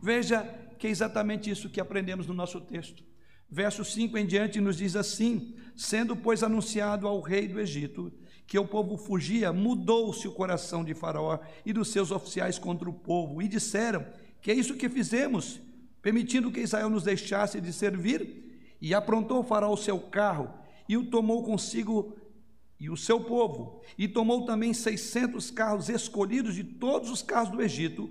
[0.00, 0.44] Veja
[0.78, 3.02] que é exatamente isso que aprendemos no nosso texto.
[3.50, 8.12] Verso 5 em diante nos diz assim: Sendo, pois, anunciado ao rei do Egito
[8.46, 12.94] que o povo fugia, mudou-se o coração de Faraó e dos seus oficiais contra o
[12.94, 14.06] povo, e disseram:
[14.40, 15.60] Que é isso que fizemos,
[16.00, 18.76] permitindo que Israel nos deixasse de servir?
[18.80, 20.54] E aprontou o Faraó o seu carro
[20.88, 22.16] e o tomou consigo
[22.82, 27.62] e o seu povo, e tomou também seiscentos carros escolhidos de todos os carros do
[27.62, 28.10] Egito,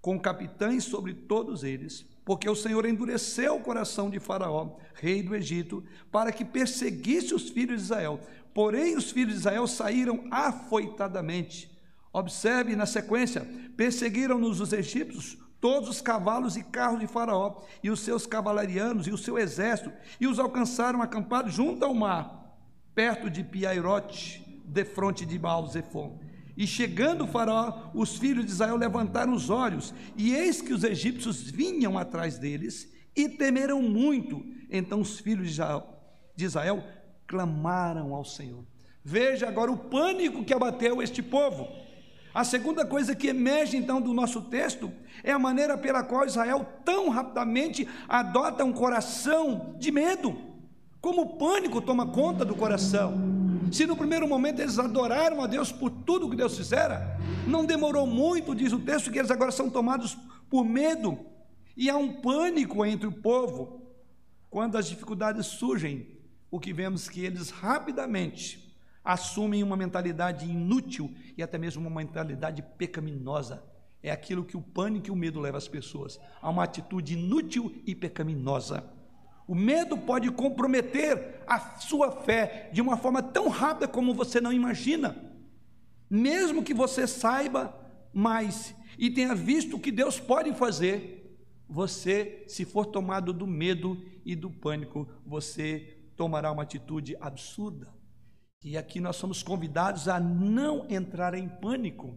[0.00, 5.36] com capitães sobre todos eles, porque o Senhor endureceu o coração de Faraó, rei do
[5.36, 8.18] Egito, para que perseguisse os filhos de Israel.
[8.54, 11.70] Porém, os filhos de Israel saíram afoitadamente.
[12.10, 18.00] Observe na sequência: perseguiram-nos os egípcios, todos os cavalos e carros de Faraó, e os
[18.00, 22.39] seus cavalarianos e o seu exército, e os alcançaram acampados junto ao mar
[23.00, 26.20] perto de Piairote, de fronte de Baal-Zephon.
[26.54, 30.84] E chegando o faraó, os filhos de Israel levantaram os olhos, e eis que os
[30.84, 34.44] egípcios vinham atrás deles, e temeram muito.
[34.70, 35.86] Então os filhos de Israel,
[36.36, 36.84] de Israel
[37.26, 38.66] clamaram ao Senhor.
[39.02, 41.68] Veja agora o pânico que abateu este povo.
[42.34, 44.92] A segunda coisa que emerge então do nosso texto
[45.24, 50.49] é a maneira pela qual Israel tão rapidamente adota um coração de medo.
[51.00, 53.14] Como o pânico toma conta do coração.
[53.72, 58.06] Se no primeiro momento eles adoraram a Deus por tudo que Deus fizera, não demorou
[58.06, 60.18] muito, diz o texto, que eles agora são tomados
[60.50, 61.18] por medo
[61.76, 63.80] e há um pânico entre o povo.
[64.50, 66.18] Quando as dificuldades surgem,
[66.50, 72.62] o que vemos que eles rapidamente assumem uma mentalidade inútil e até mesmo uma mentalidade
[72.76, 73.62] pecaminosa.
[74.02, 77.80] É aquilo que o pânico e o medo levam as pessoas a uma atitude inútil
[77.86, 78.99] e pecaminosa.
[79.50, 84.52] O medo pode comprometer a sua fé de uma forma tão rápida como você não
[84.52, 85.16] imagina.
[86.08, 87.74] Mesmo que você saiba
[88.14, 91.36] mais e tenha visto o que Deus pode fazer,
[91.68, 97.92] você, se for tomado do medo e do pânico, você tomará uma atitude absurda.
[98.62, 102.16] E aqui nós somos convidados a não entrar em pânico.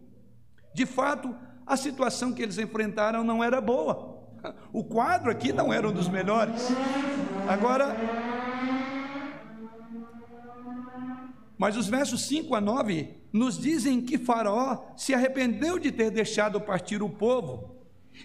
[0.72, 1.34] De fato,
[1.66, 4.23] a situação que eles enfrentaram não era boa.
[4.72, 6.68] O quadro aqui não era um dos melhores.
[7.48, 7.96] Agora,
[11.56, 16.60] mas os versos 5 a 9 nos dizem que Faraó se arrependeu de ter deixado
[16.60, 17.74] partir o povo.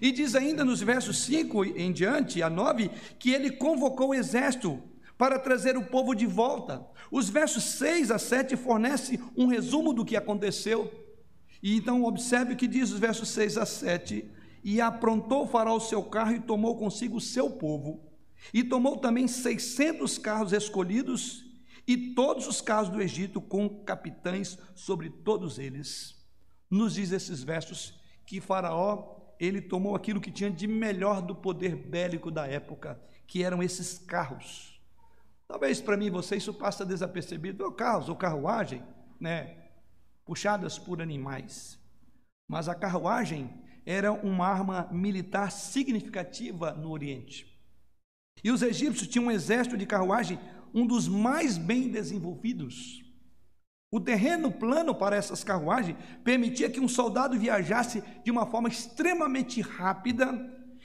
[0.02, 4.82] E diz ainda nos versos 5 em diante a 9 que ele convocou o exército
[5.18, 6.86] para trazer o povo de volta.
[7.12, 10.92] Os versos 6 a 7 fornecem um resumo do que aconteceu.
[11.62, 14.26] E então observe o que diz os versos 6 a 7.
[14.64, 18.10] E aprontou faraó o seu carro e tomou consigo o seu povo.
[18.54, 21.46] E tomou também 600 carros escolhidos
[21.88, 26.16] e todos os carros do Egito com capitães sobre todos eles.
[26.70, 31.76] Nos diz esses versos que Faraó, ele tomou aquilo que tinha de melhor do poder
[31.76, 34.80] bélico da época, que eram esses carros.
[35.48, 38.84] Talvez para mim você isso passa desapercebido, ou carros ou carruagem,
[39.20, 39.60] né?
[40.30, 41.80] puxadas por animais.
[42.48, 43.52] Mas a carruagem
[43.92, 47.60] era uma arma militar significativa no Oriente.
[48.44, 50.40] E os egípcios tinham um exército de carruagem,
[50.72, 53.04] um dos mais bem desenvolvidos.
[53.92, 59.60] O terreno plano para essas carruagens permitia que um soldado viajasse de uma forma extremamente
[59.60, 60.38] rápida,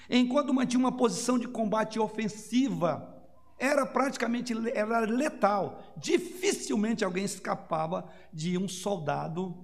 [0.09, 3.23] enquanto mantinha uma posição de combate ofensiva.
[3.59, 5.93] Era praticamente era letal.
[5.99, 9.63] Dificilmente alguém escapava de um soldado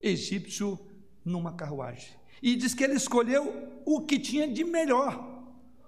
[0.00, 0.78] egípcio
[1.24, 2.10] numa carruagem.
[2.42, 5.32] E diz que ele escolheu o que tinha de melhor.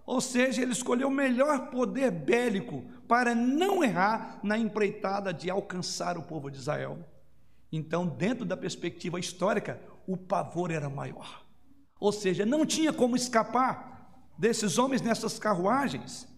[0.07, 6.17] Ou seja, ele escolheu o melhor poder bélico para não errar na empreitada de alcançar
[6.17, 6.99] o povo de Israel.
[7.73, 11.45] Então, dentro da perspectiva histórica, o pavor era maior.
[11.99, 13.97] Ou seja, não tinha como escapar
[14.39, 16.29] desses homens nessas carruagens.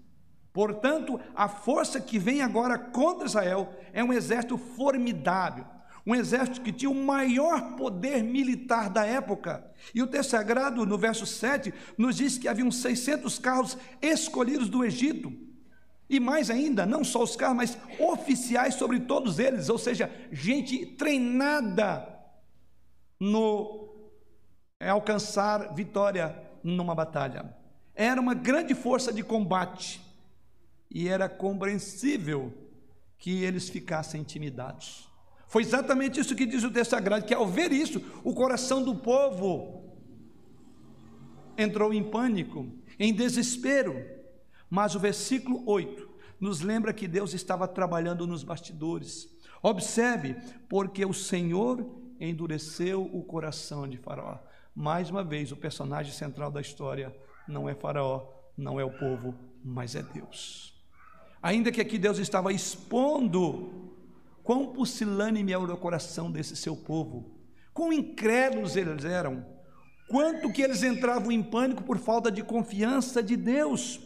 [0.52, 5.64] Portanto, a força que vem agora contra Israel é um exército formidável,
[6.08, 9.70] um exército que tinha o maior poder militar da época.
[9.94, 14.82] E o texto sagrado, no verso 7, nos diz que haviam 600 carros escolhidos do
[14.82, 15.30] Egito.
[16.08, 20.86] E mais ainda, não só os carros, mas oficiais sobre todos eles, ou seja, gente
[20.86, 22.08] treinada
[23.20, 23.94] no
[24.80, 27.54] é, alcançar vitória numa batalha.
[27.94, 30.00] Era uma grande força de combate
[30.90, 32.50] e era compreensível
[33.18, 35.07] que eles ficassem intimidados.
[35.48, 38.94] Foi exatamente isso que diz o texto sagrado, que ao ver isso, o coração do
[38.94, 39.82] povo
[41.56, 43.96] entrou em pânico, em desespero.
[44.68, 46.06] Mas o versículo 8
[46.38, 49.26] nos lembra que Deus estava trabalhando nos bastidores.
[49.62, 50.36] Observe,
[50.68, 51.84] porque o Senhor
[52.20, 54.38] endureceu o coração de Faraó.
[54.74, 57.14] Mais uma vez, o personagem central da história
[57.48, 59.34] não é Faraó, não é o povo,
[59.64, 60.78] mas é Deus.
[61.42, 63.97] Ainda que aqui Deus estava expondo
[64.48, 67.38] Quão pusilânime era o coração desse seu povo,
[67.74, 69.44] quão incrédulos eles eram,
[70.08, 74.00] quanto que eles entravam em pânico por falta de confiança de Deus.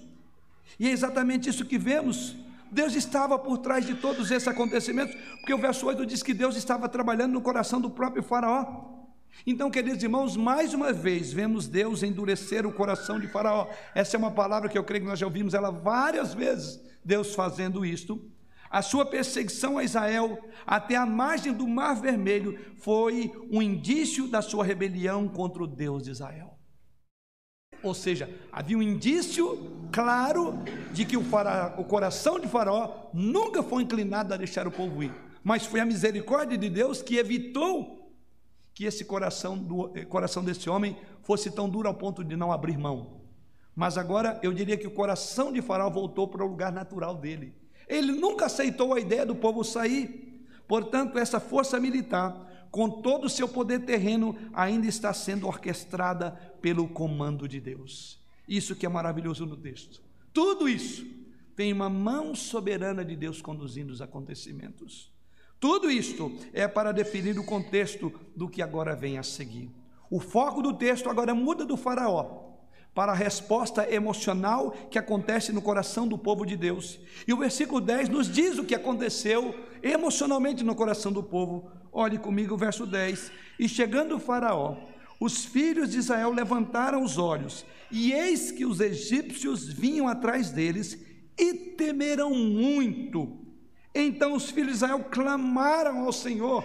[0.80, 2.34] E é exatamente isso que vemos.
[2.72, 6.56] Deus estava por trás de todos esses acontecimentos, porque o verso 8 diz que Deus
[6.56, 9.06] estava trabalhando no coração do próprio Faraó.
[9.46, 13.68] Então, queridos irmãos, mais uma vez vemos Deus endurecer o coração de Faraó.
[13.94, 17.32] Essa é uma palavra que eu creio que nós já ouvimos ela várias vezes, Deus
[17.32, 18.28] fazendo isto.
[18.72, 24.40] A sua perseguição a Israel até a margem do Mar Vermelho foi um indício da
[24.40, 26.58] sua rebelião contra o Deus de Israel.
[27.82, 30.54] Ou seja, havia um indício claro
[30.90, 31.24] de que o,
[31.76, 35.12] o coração de Faraó nunca foi inclinado a deixar o povo ir,
[35.44, 38.10] mas foi a misericórdia de Deus que evitou
[38.72, 42.50] que esse coração, do, eh, coração desse homem fosse tão duro ao ponto de não
[42.50, 43.20] abrir mão.
[43.76, 47.60] Mas agora eu diria que o coração de Faraó voltou para o lugar natural dele.
[47.92, 50.46] Ele nunca aceitou a ideia do povo sair.
[50.66, 56.30] Portanto, essa força militar, com todo o seu poder terreno, ainda está sendo orquestrada
[56.62, 58.18] pelo comando de Deus.
[58.48, 60.00] Isso que é maravilhoso no texto.
[60.32, 61.06] Tudo isso
[61.54, 65.12] tem uma mão soberana de Deus conduzindo os acontecimentos.
[65.60, 69.70] Tudo isto é para definir o contexto do que agora vem a seguir.
[70.10, 72.51] O foco do texto agora muda do Faraó
[72.94, 77.00] para a resposta emocional que acontece no coração do povo de Deus.
[77.26, 81.70] E o versículo 10 nos diz o que aconteceu emocionalmente no coração do povo.
[81.90, 83.32] Olhe comigo o verso 10.
[83.58, 84.76] E chegando o Faraó,
[85.18, 90.98] os filhos de Israel levantaram os olhos, e eis que os egípcios vinham atrás deles
[91.38, 93.38] e temeram muito.
[93.94, 96.64] Então os filhos de Israel clamaram ao Senhor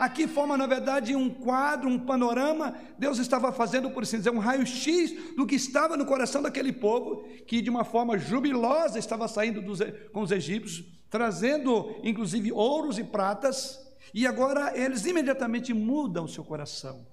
[0.00, 2.74] Aqui forma, na verdade, um quadro, um panorama.
[2.98, 7.22] Deus estava fazendo, por assim dizer, um raio-x do que estava no coração daquele povo,
[7.46, 9.80] que de uma forma jubilosa estava saindo dos,
[10.10, 13.78] com os egípcios, trazendo inclusive ouros e pratas,
[14.14, 17.06] e agora eles imediatamente mudam o seu coração.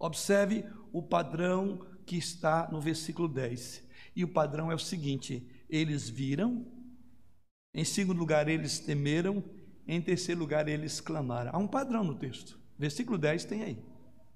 [0.00, 3.84] Observe o padrão que está no versículo 10.
[4.16, 6.66] E o padrão é o seguinte: eles viram,
[7.72, 9.44] em segundo lugar, eles temeram,
[9.94, 11.50] em terceiro lugar, eles clamaram.
[11.52, 12.58] Há um padrão no texto.
[12.78, 13.78] Versículo 10 tem aí.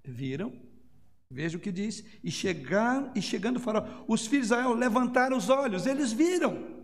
[0.05, 0.53] Viram,
[1.31, 3.61] veja o que diz, e chegaram, e chegando
[4.09, 6.75] os filhos de Israel levantaram os olhos, eles viram.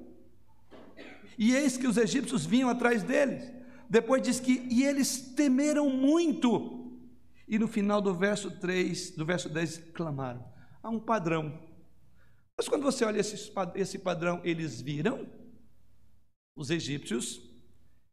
[1.36, 3.50] E eis que os egípcios vinham atrás deles.
[3.88, 7.00] Depois diz que, e eles temeram muito.
[7.48, 10.44] E no final do verso 3, do verso 10, clamaram.
[10.82, 11.60] Há um padrão.
[12.56, 15.26] Mas quando você olha esse, esse padrão, eles viram
[16.54, 17.49] os egípcios,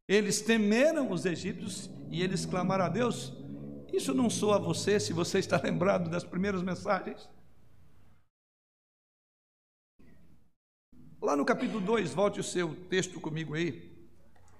[0.07, 3.33] eles temeram os egípcios e eles clamaram a Deus.
[3.91, 7.29] Isso não soa a você, se você está lembrado das primeiras mensagens?
[11.21, 13.91] Lá no capítulo 2, volte o seu texto comigo aí.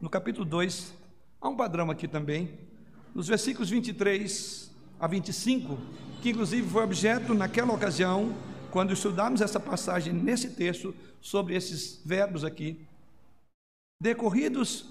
[0.01, 0.93] No capítulo 2,
[1.39, 2.59] há um padrão aqui também.
[3.13, 4.69] Nos versículos 23
[4.99, 5.77] a 25,
[6.21, 8.35] que inclusive foi objeto naquela ocasião,
[8.71, 12.85] quando estudamos essa passagem nesse texto, sobre esses verbos aqui.
[14.01, 14.85] Decorridos,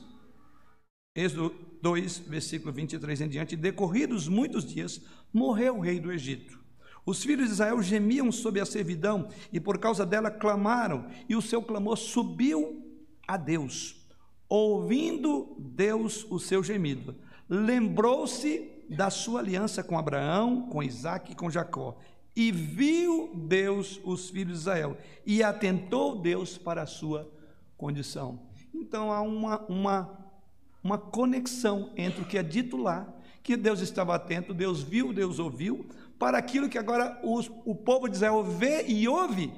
[1.17, 5.01] Êxodo 2, versículo 23 em diante, decorridos muitos dias,
[5.33, 6.61] morreu o rei do Egito.
[7.07, 11.41] Os filhos de Israel gemiam sob a servidão e por causa dela clamaram, e o
[11.41, 12.85] seu clamor subiu
[13.27, 14.05] a Deus.
[14.49, 17.15] Ouvindo Deus o seu gemido,
[17.49, 21.97] lembrou-se da sua aliança com Abraão, com Isaac e com Jacó,
[22.35, 27.33] e viu Deus os filhos de Israel, e atentou Deus para a sua
[27.77, 28.41] condição.
[28.75, 30.26] Então há uma, uma,
[30.87, 33.13] uma conexão entre o que é dito lá,
[33.43, 35.85] que Deus estava atento, Deus viu, Deus ouviu,
[36.17, 39.53] para aquilo que agora os, o povo de Israel vê e ouve.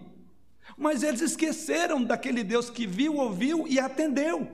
[0.77, 4.49] Mas eles esqueceram daquele Deus que viu, ouviu e atendeu.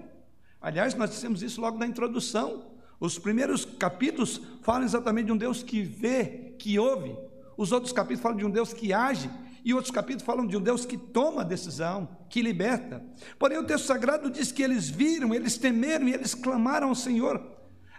[0.61, 2.65] Aliás, nós dissemos isso logo na introdução.
[2.99, 7.17] Os primeiros capítulos falam exatamente de um Deus que vê, que ouve.
[7.57, 9.31] Os outros capítulos falam de um Deus que age.
[9.65, 13.03] E outros capítulos falam de um Deus que toma decisão, que liberta.
[13.39, 17.43] Porém, o texto sagrado diz que eles viram, eles temeram e eles clamaram ao Senhor.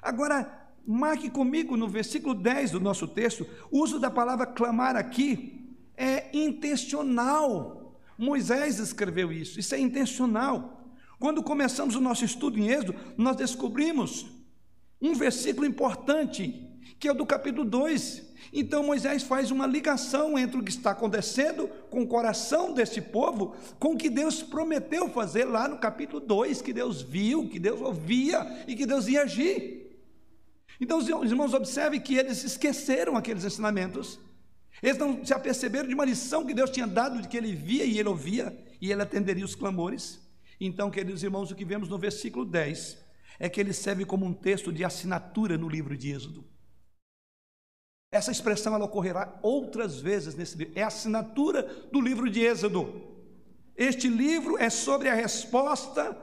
[0.02, 5.76] Agora, Marque comigo no versículo 10 do nosso texto, o uso da palavra clamar aqui
[5.98, 8.00] é intencional.
[8.16, 10.94] Moisés escreveu isso, isso é intencional.
[11.20, 14.28] Quando começamos o nosso estudo em Êxodo, nós descobrimos
[15.02, 18.35] um versículo importante, que é o do capítulo 2.
[18.58, 23.54] Então Moisés faz uma ligação entre o que está acontecendo com o coração desse povo,
[23.78, 27.82] com o que Deus prometeu fazer lá no capítulo 2, que Deus viu, que Deus
[27.82, 30.00] ouvia e que Deus ia agir.
[30.80, 34.22] Então, os irmãos, observem que eles esqueceram aqueles ensinamentos,
[34.82, 37.84] eles não se aperceberam de uma lição que Deus tinha dado, de que ele via
[37.84, 40.22] e ele ouvia, e ele atenderia os clamores.
[40.62, 43.04] Então, queridos irmãos, o que vemos no versículo 10
[43.38, 46.55] é que ele serve como um texto de assinatura no livro de Êxodo.
[48.16, 53.02] Essa expressão ela ocorrerá outras vezes nesse livro, é a assinatura do livro de Êxodo.
[53.76, 56.18] Este livro é sobre a resposta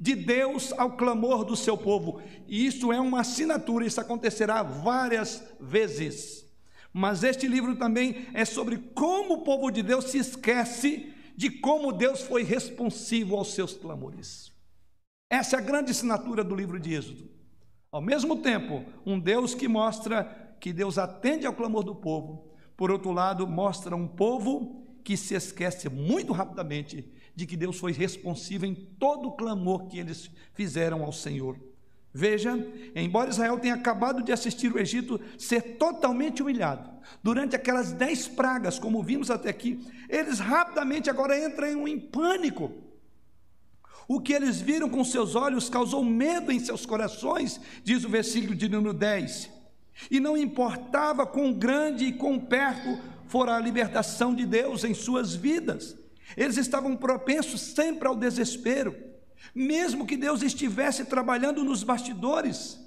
[0.00, 2.22] de Deus ao clamor do seu povo.
[2.48, 6.46] E isso é uma assinatura, isso acontecerá várias vezes.
[6.90, 11.92] Mas este livro também é sobre como o povo de Deus se esquece de como
[11.92, 14.50] Deus foi responsivo aos seus clamores.
[15.28, 17.34] Essa é a grande assinatura do livro de Êxodo.
[17.92, 22.90] Ao mesmo tempo, um Deus que mostra que Deus atende ao clamor do povo, por
[22.90, 28.64] outro lado, mostra um povo que se esquece muito rapidamente de que Deus foi responsivo
[28.64, 31.60] em todo o clamor que eles fizeram ao Senhor.
[32.14, 32.56] Veja,
[32.96, 36.88] embora Israel tenha acabado de assistir o Egito ser totalmente humilhado,
[37.22, 42.72] durante aquelas dez pragas, como vimos até aqui, eles rapidamente agora entram em pânico.
[44.08, 48.54] O que eles viram com seus olhos causou medo em seus corações, diz o versículo
[48.54, 49.52] de número 10.
[50.10, 55.34] E não importava quão grande e quão perto fora a libertação de Deus em suas
[55.34, 55.96] vidas.
[56.36, 58.96] Eles estavam propensos sempre ao desespero,
[59.54, 62.80] mesmo que Deus estivesse trabalhando nos bastidores,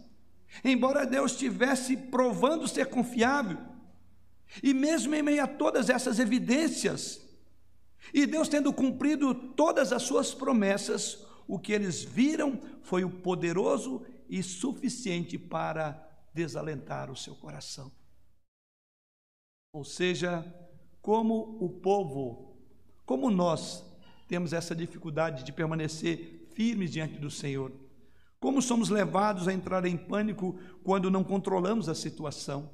[0.63, 3.57] embora Deus estivesse provando ser confiável,
[4.63, 7.21] e mesmo em meio a todas essas evidências,
[8.13, 14.05] e Deus tendo cumprido todas as suas promessas, o que eles viram foi o poderoso
[14.29, 16.06] e suficiente para
[16.37, 17.91] desalentar o seu coração.
[19.73, 20.45] Ou seja,
[21.01, 22.47] como o povo
[23.07, 23.85] como nós
[24.27, 27.71] temos essa dificuldade de permanecer firmes diante do Senhor?
[28.37, 32.69] Como somos levados a entrar em pânico quando não controlamos a situação?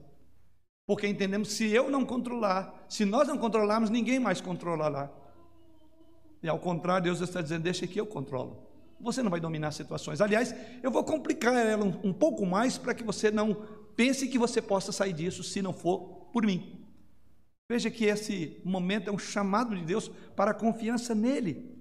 [0.88, 5.12] Porque entendemos se eu não controlar, se nós não controlarmos, ninguém mais controlará.
[6.42, 8.73] E ao contrário, Deus está dizendo: deixa que eu controlo.
[9.04, 10.22] Você não vai dominar situações.
[10.22, 13.54] Aliás, eu vou complicar ela um, um pouco mais para que você não
[13.96, 16.84] pense que você possa sair disso se não for por mim.
[17.70, 21.72] Veja que esse momento é um chamado de Deus para a confiança nele.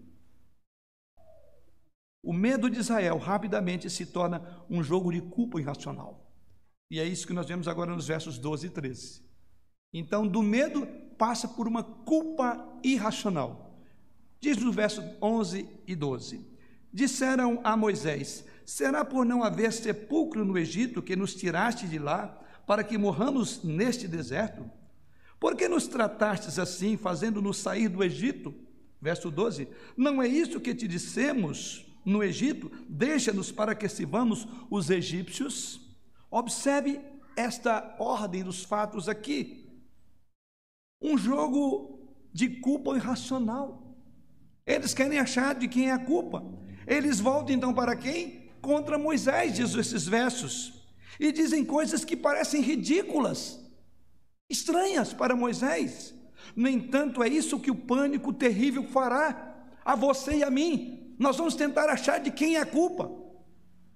[2.23, 6.33] O medo de Israel rapidamente se torna um jogo de culpa irracional.
[6.91, 9.23] E é isso que nós vemos agora nos versos 12 e 13.
[9.93, 10.87] Então, do medo
[11.19, 13.77] passa por uma culpa irracional.
[14.41, 16.52] Diz no verso 11 e 12:
[16.93, 22.39] Disseram a Moisés: Será por não haver sepulcro no Egito que nos tiraste de lá,
[22.67, 24.71] para que morramos neste deserto?
[25.41, 28.55] Por que nos tratastes assim, fazendo-nos sair do Egito?
[29.01, 32.71] Verso 12: Não é isso que te dissemos no Egito?
[32.89, 35.81] Deixa-nos para que sirvamos os egípcios?
[36.31, 37.01] Observe
[37.37, 39.69] esta ordem dos fatos aqui.
[41.01, 43.97] Um jogo de culpa irracional.
[44.65, 46.43] Eles querem achar de quem é a culpa.
[46.87, 48.51] Eles voltam então para quem?
[48.61, 50.83] Contra Moisés, diz esses versos.
[51.19, 53.61] E dizem coisas que parecem ridículas,
[54.49, 56.15] estranhas para Moisés.
[56.57, 59.55] No entanto, é isso que o pânico terrível fará
[59.85, 61.15] a você e a mim.
[61.19, 63.11] Nós vamos tentar achar de quem é a culpa.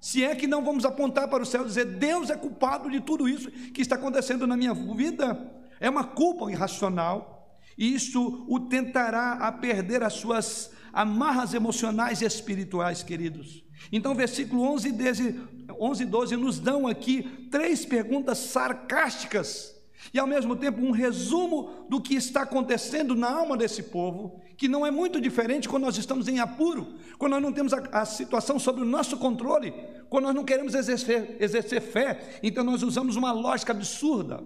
[0.00, 3.00] Se é que não vamos apontar para o céu e dizer, Deus é culpado de
[3.00, 8.60] tudo isso que está acontecendo na minha vida, é uma culpa irracional, e isso o
[8.60, 13.62] tentará a perder as suas amarras emocionais e espirituais, queridos.
[13.92, 19.76] Então, versículo 11 e 12 nos dão aqui três perguntas sarcásticas
[20.14, 24.68] e ao mesmo tempo um resumo do que está acontecendo na alma desse povo, que
[24.68, 28.06] não é muito diferente quando nós estamos em apuro, quando nós não temos a, a
[28.06, 29.74] situação sob o nosso controle,
[30.08, 34.42] quando nós não queremos exercer, exercer fé, então nós usamos uma lógica absurda.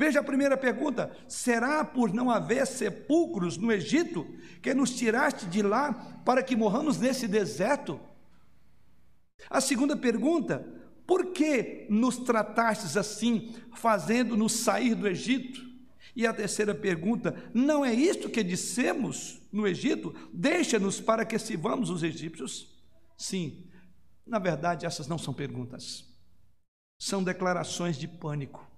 [0.00, 4.26] Veja a primeira pergunta: será por não haver sepulcros no Egito
[4.62, 5.92] que nos tiraste de lá
[6.24, 8.00] para que morramos nesse deserto?
[9.50, 10.66] A segunda pergunta:
[11.06, 15.60] por que nos tratastes assim, fazendo-nos sair do Egito?
[16.16, 20.14] E a terceira pergunta: não é isto que dissemos no Egito?
[20.32, 22.74] Deixa-nos para que sirvamos os egípcios?
[23.18, 23.66] Sim,
[24.26, 26.06] na verdade, essas não são perguntas,
[26.98, 28.69] são declarações de pânico.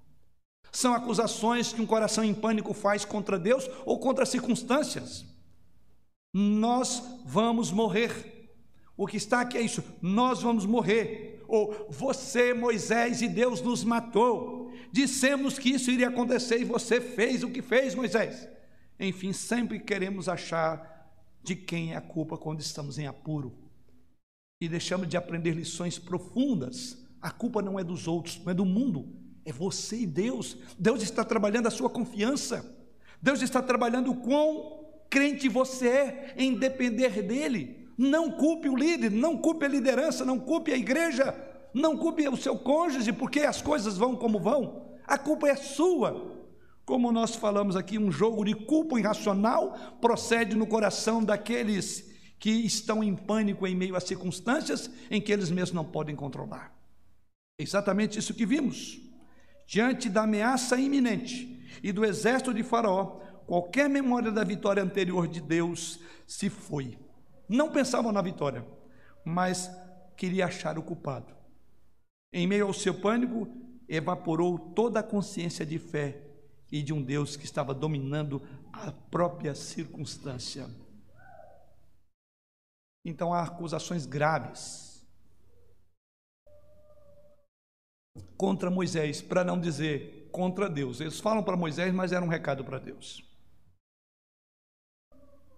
[0.72, 5.24] São acusações que um coração em pânico faz contra Deus ou contra as circunstâncias.
[6.32, 8.50] Nós vamos morrer.
[8.96, 11.44] O que está aqui é isso: nós vamos morrer.
[11.46, 14.72] Ou você, Moisés, e Deus nos matou.
[14.90, 18.48] Dissemos que isso iria acontecer e você fez o que fez, Moisés.
[18.98, 20.90] Enfim, sempre queremos achar
[21.42, 23.58] de quem é a culpa quando estamos em apuro.
[24.60, 26.96] E deixamos de aprender lições profundas.
[27.20, 29.06] A culpa não é dos outros, não é do mundo,
[29.44, 30.56] é você e Deus.
[30.78, 32.76] Deus está trabalhando a sua confiança.
[33.20, 37.88] Deus está trabalhando o quão crente você é em depender dEle.
[37.96, 41.34] Não culpe o líder, não culpe a liderança, não culpe a igreja,
[41.74, 44.96] não culpe o seu cônjuge, porque as coisas vão como vão.
[45.06, 46.40] A culpa é sua.
[46.84, 53.04] Como nós falamos aqui, um jogo de culpa irracional procede no coração daqueles que estão
[53.04, 56.74] em pânico em meio a circunstâncias em que eles mesmos não podem controlar.
[57.60, 59.00] É exatamente isso que vimos.
[59.72, 65.40] Diante da ameaça iminente e do exército de Faraó, qualquer memória da vitória anterior de
[65.40, 66.98] Deus se foi.
[67.48, 68.66] Não pensavam na vitória,
[69.24, 69.70] mas
[70.14, 71.34] queria achar o culpado.
[72.34, 73.48] Em meio ao seu pânico,
[73.88, 76.20] evaporou toda a consciência de fé
[76.70, 80.68] e de um Deus que estava dominando a própria circunstância.
[83.02, 84.81] Então há acusações graves
[88.42, 91.00] contra Moisés, para não dizer contra Deus.
[91.00, 93.22] Eles falam para Moisés, mas era um recado para Deus.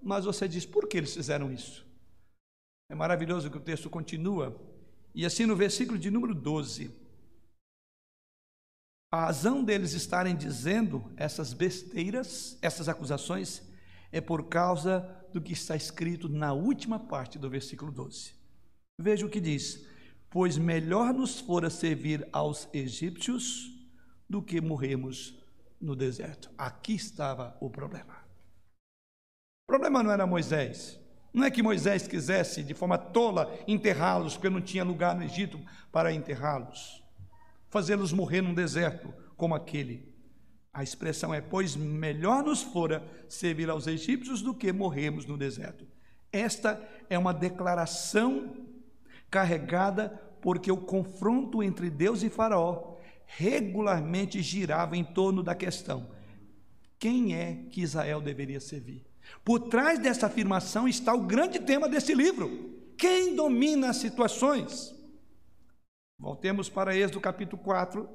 [0.02, 1.82] Mas você diz, por que eles fizeram isso?
[2.90, 4.54] É maravilhoso que o texto continua.
[5.14, 6.94] E assim no versículo de número 12,
[9.10, 13.62] a razão deles estarem dizendo essas besteiras, essas acusações,
[14.12, 15.00] é por causa
[15.32, 18.34] do que está escrito na última parte do versículo 12.
[19.00, 19.86] Veja o que diz:
[20.34, 23.70] pois melhor nos fora servir aos egípcios
[24.28, 25.38] do que morrermos
[25.80, 26.50] no deserto.
[26.58, 28.16] Aqui estava o problema.
[29.62, 30.98] O problema não era Moisés.
[31.32, 35.56] Não é que Moisés quisesse, de forma tola, enterrá-los, porque não tinha lugar no Egito
[35.92, 37.00] para enterrá-los,
[37.68, 40.12] fazê-los morrer num deserto como aquele.
[40.72, 45.86] A expressão é: pois melhor nos fora servir aos egípcios do que morrermos no deserto.
[46.32, 48.64] Esta é uma declaração
[49.34, 56.10] carregada porque o confronto entre Deus e Faraó regularmente girava em torno da questão:
[56.98, 59.06] quem é que Israel deveria servir?
[59.42, 62.74] Por trás dessa afirmação está o grande tema desse livro.
[62.98, 64.94] Quem domina as situações?
[66.18, 68.06] Voltemos para Êxodo capítulo 4.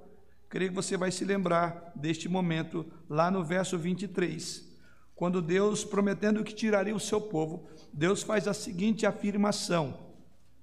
[0.48, 4.70] Creio que você vai se lembrar deste momento, lá no verso 23.
[5.16, 10.12] Quando Deus, prometendo que tiraria o seu povo, Deus faz a seguinte afirmação.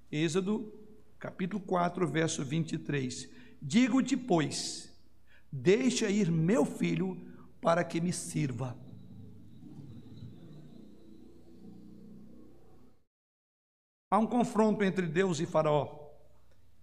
[0.09, 0.76] Êxodo
[1.19, 3.29] capítulo 4, verso 23.
[3.61, 4.93] Digo-te, pois,
[5.51, 7.17] deixa ir meu filho
[7.61, 8.77] para que me sirva.
[14.09, 16.07] Há um confronto entre Deus e Faraó,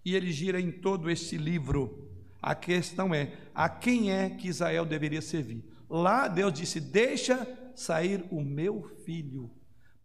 [0.03, 2.11] e ele gira em todo esse livro.
[2.39, 5.65] A questão é: a quem é que Israel deveria servir?
[5.89, 9.51] Lá Deus disse: Deixa sair o meu filho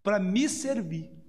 [0.02, 1.19] para me servir.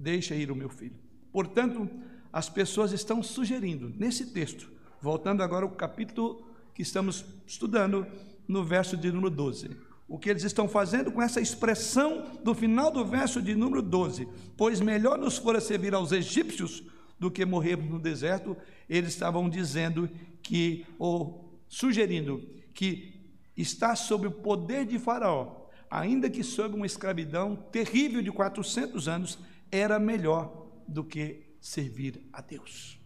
[0.00, 0.96] Deixa ir o meu filho.
[1.32, 1.88] Portanto,
[2.32, 4.70] as pessoas estão sugerindo nesse texto,
[5.00, 8.06] voltando agora ao capítulo que estamos estudando,
[8.46, 12.90] no verso de número 12 o que eles estão fazendo com essa expressão do final
[12.90, 14.26] do verso de número 12:
[14.56, 16.82] Pois melhor nos fora servir aos egípcios
[17.18, 18.56] do que morrermos no deserto,
[18.88, 20.08] eles estavam dizendo
[20.42, 22.42] que, ou sugerindo
[22.72, 23.20] que
[23.54, 29.38] está sob o poder de Faraó, ainda que sob uma escravidão terrível de 400 anos,
[29.70, 32.98] era melhor do que servir a Deus.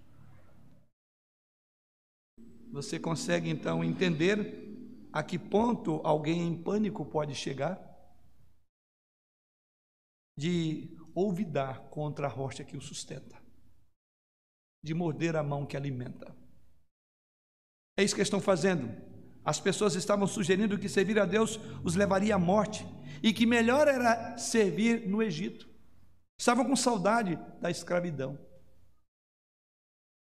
[2.72, 4.62] Você consegue então entender
[5.12, 7.78] a que ponto alguém em pânico pode chegar?
[10.38, 13.38] De olvidar contra a rocha que o sustenta,
[14.82, 16.34] de morder a mão que alimenta.
[17.98, 18.88] É isso que estão fazendo.
[19.44, 22.86] As pessoas estavam sugerindo que servir a Deus os levaria à morte
[23.22, 25.71] e que melhor era servir no Egito.
[26.38, 28.38] Estavam com saudade da escravidão.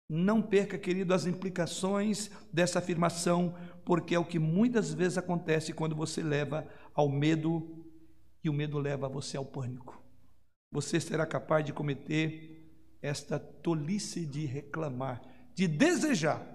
[0.09, 5.97] Não perca, querido, as implicações dessa afirmação, porque é o que muitas vezes acontece quando
[5.97, 7.87] você leva ao medo
[8.45, 10.03] e o medo leva você ao pânico.
[10.73, 12.53] Você será capaz de cometer
[13.01, 15.23] esta tolice de reclamar,
[15.55, 16.47] de desejar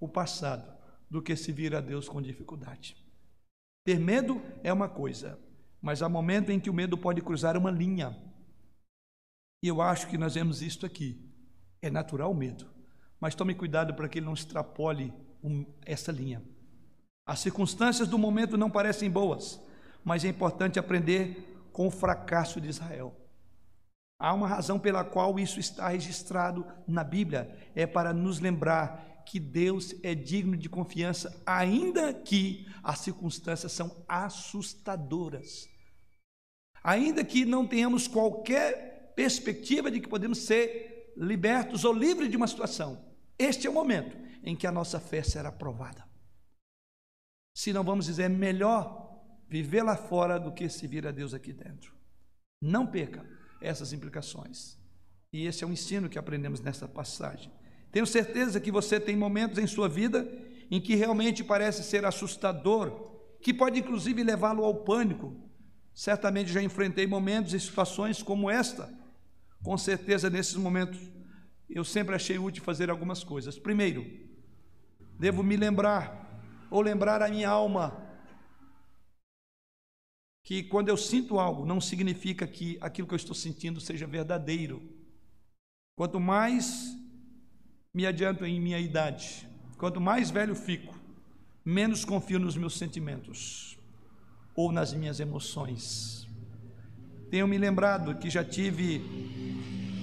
[0.00, 0.72] o passado,
[1.10, 2.96] do que se vir a Deus com dificuldade.
[3.84, 5.38] Ter medo é uma coisa,
[5.80, 8.16] mas há momento em que o medo pode cruzar uma linha.
[9.64, 11.10] E eu acho que nós vemos isto aqui.
[11.82, 12.74] É natural o medo
[13.24, 15.10] mas tome cuidado para que ele não extrapole
[15.42, 16.42] um, essa linha.
[17.26, 19.58] As circunstâncias do momento não parecem boas,
[20.04, 23.16] mas é importante aprender com o fracasso de Israel.
[24.20, 29.40] Há uma razão pela qual isso está registrado na Bíblia, é para nos lembrar que
[29.40, 35.66] Deus é digno de confiança, ainda que as circunstâncias são assustadoras.
[36.82, 42.46] Ainda que não tenhamos qualquer perspectiva de que podemos ser libertos ou livres de uma
[42.46, 43.04] situação,
[43.38, 46.04] este é o momento em que a nossa fé será provada.
[47.56, 51.32] Se não vamos dizer, é melhor viver lá fora do que se vir a Deus
[51.32, 51.94] aqui dentro.
[52.60, 53.24] Não perca
[53.60, 54.76] essas implicações.
[55.32, 57.52] E esse é o ensino que aprendemos nessa passagem.
[57.90, 60.28] Tenho certeza que você tem momentos em sua vida
[60.70, 65.32] em que realmente parece ser assustador, que pode inclusive levá-lo ao pânico.
[65.94, 68.92] Certamente já enfrentei momentos e situações como esta.
[69.64, 71.00] Com certeza, nesses momentos,
[71.70, 73.58] eu sempre achei útil fazer algumas coisas.
[73.58, 74.04] Primeiro,
[75.18, 77.98] devo me lembrar, ou lembrar a minha alma,
[80.44, 84.82] que quando eu sinto algo, não significa que aquilo que eu estou sentindo seja verdadeiro.
[85.96, 86.94] Quanto mais
[87.94, 89.48] me adianto em minha idade,
[89.78, 90.94] quanto mais velho fico,
[91.64, 93.78] menos confio nos meus sentimentos
[94.54, 96.28] ou nas minhas emoções.
[97.34, 99.02] Tenho me lembrado que já tive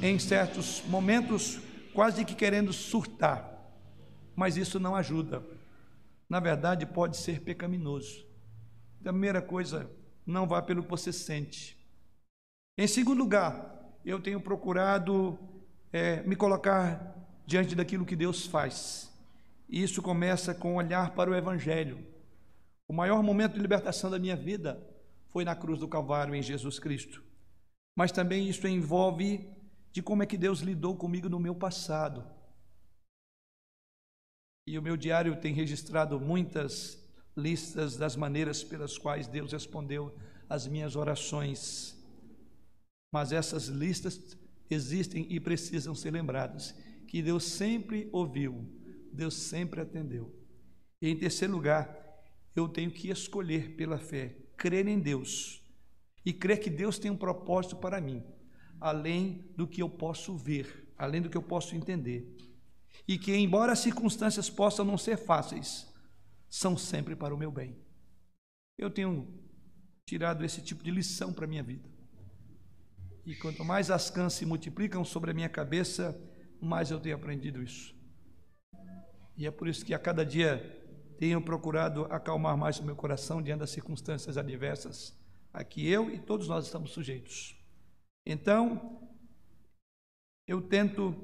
[0.03, 1.61] em certos momentos,
[1.93, 3.71] quase que querendo surtar,
[4.35, 5.41] mas isso não ajuda.
[6.27, 8.27] Na verdade, pode ser pecaminoso.
[8.99, 9.89] A primeira coisa,
[10.25, 11.77] não vá pelo que você sente.
[12.77, 15.39] Em segundo lugar, eu tenho procurado
[15.93, 17.15] é, me colocar
[17.45, 19.09] diante daquilo que Deus faz.
[19.69, 21.97] Isso começa com olhar para o Evangelho.
[22.89, 24.90] O maior momento de libertação da minha vida
[25.31, 27.23] foi na cruz do Calvário em Jesus Cristo.
[27.95, 29.49] Mas também isso envolve
[29.91, 32.25] de como é que Deus lidou comigo no meu passado.
[34.67, 37.01] E o meu diário tem registrado muitas
[37.35, 40.15] listas das maneiras pelas quais Deus respondeu
[40.49, 41.97] às minhas orações.
[43.13, 44.37] Mas essas listas
[44.69, 46.73] existem e precisam ser lembradas,
[47.07, 48.65] que Deus sempre ouviu,
[49.11, 50.33] Deus sempre atendeu.
[51.01, 51.97] E em terceiro lugar,
[52.55, 55.63] eu tenho que escolher pela fé, crer em Deus
[56.23, 58.23] e crer que Deus tem um propósito para mim
[58.81, 62.35] além do que eu posso ver, além do que eu posso entender.
[63.07, 65.87] E que, embora as circunstâncias possam não ser fáceis,
[66.49, 67.77] são sempre para o meu bem.
[68.77, 69.31] Eu tenho
[70.05, 71.87] tirado esse tipo de lição para a minha vida.
[73.23, 76.19] E quanto mais as cãs se multiplicam sobre a minha cabeça,
[76.59, 77.95] mais eu tenho aprendido isso.
[79.37, 80.80] E é por isso que a cada dia
[81.21, 85.15] tenho procurado acalmar mais o meu coração diante das circunstâncias adversas
[85.53, 87.55] a que eu e todos nós estamos sujeitos.
[88.25, 89.07] Então,
[90.47, 91.15] eu tento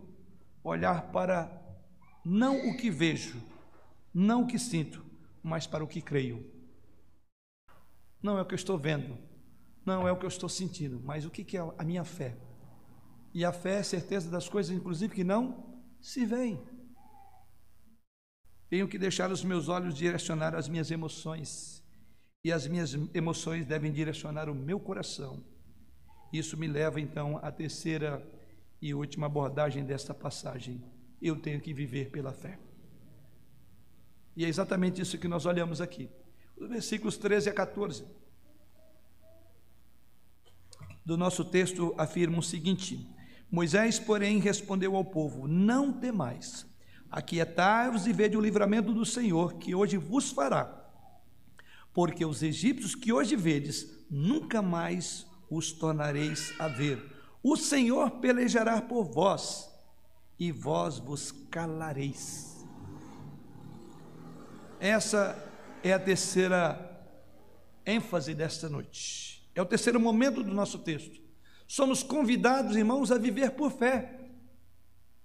[0.63, 1.49] olhar para
[2.23, 3.41] não o que vejo,
[4.13, 5.03] não o que sinto,
[5.41, 6.45] mas para o que creio.
[8.21, 9.17] Não é o que eu estou vendo,
[9.83, 12.37] não é o que eu estou sentindo, mas o que é a minha fé.
[13.33, 16.76] E a fé é certeza das coisas, inclusive, que não se veem.
[18.69, 21.83] Tenho que deixar os meus olhos direcionar as minhas emoções,
[22.43, 25.43] e as minhas emoções devem direcionar o meu coração.
[26.31, 28.25] Isso me leva então à terceira
[28.81, 30.83] e última abordagem desta passagem.
[31.21, 32.59] Eu tenho que viver pela fé.
[34.35, 36.09] E é exatamente isso que nós olhamos aqui.
[36.55, 38.05] Os versículos 13 a 14
[41.07, 43.09] do nosso texto afirma o seguinte:
[43.49, 46.66] Moisés, porém, respondeu ao povo: Não temais,
[47.09, 50.85] aquietai-vos e vede o livramento do Senhor, que hoje vos fará.
[51.93, 57.03] Porque os egípcios que hoje vedes, nunca mais os tornareis a ver.
[57.41, 59.69] O Senhor pelejará por vós,
[60.39, 62.65] e vós vos calareis.
[64.79, 65.43] Essa
[65.83, 66.83] é a terceira
[67.85, 69.49] ênfase desta noite.
[69.55, 71.19] É o terceiro momento do nosso texto.
[71.67, 74.29] Somos convidados, irmãos, a viver por fé.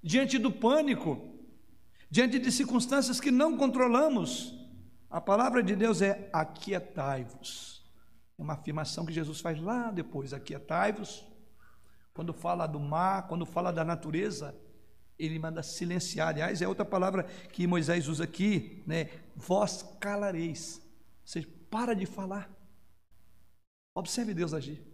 [0.02, 1.31] Diante do pânico,
[2.12, 4.54] diante de circunstâncias que não controlamos,
[5.08, 7.82] a palavra de Deus é aquietai-vos.
[8.38, 11.26] É uma afirmação que Jesus faz lá depois, aquietai-vos.
[12.12, 14.54] Quando fala do mar, quando fala da natureza,
[15.18, 16.28] ele manda silenciar.
[16.28, 19.08] Aliás, é outra palavra que Moisés usa aqui, né?
[19.34, 20.82] Vós calareis.
[21.22, 22.50] Ou seja, para de falar.
[23.94, 24.86] Observe Deus agir.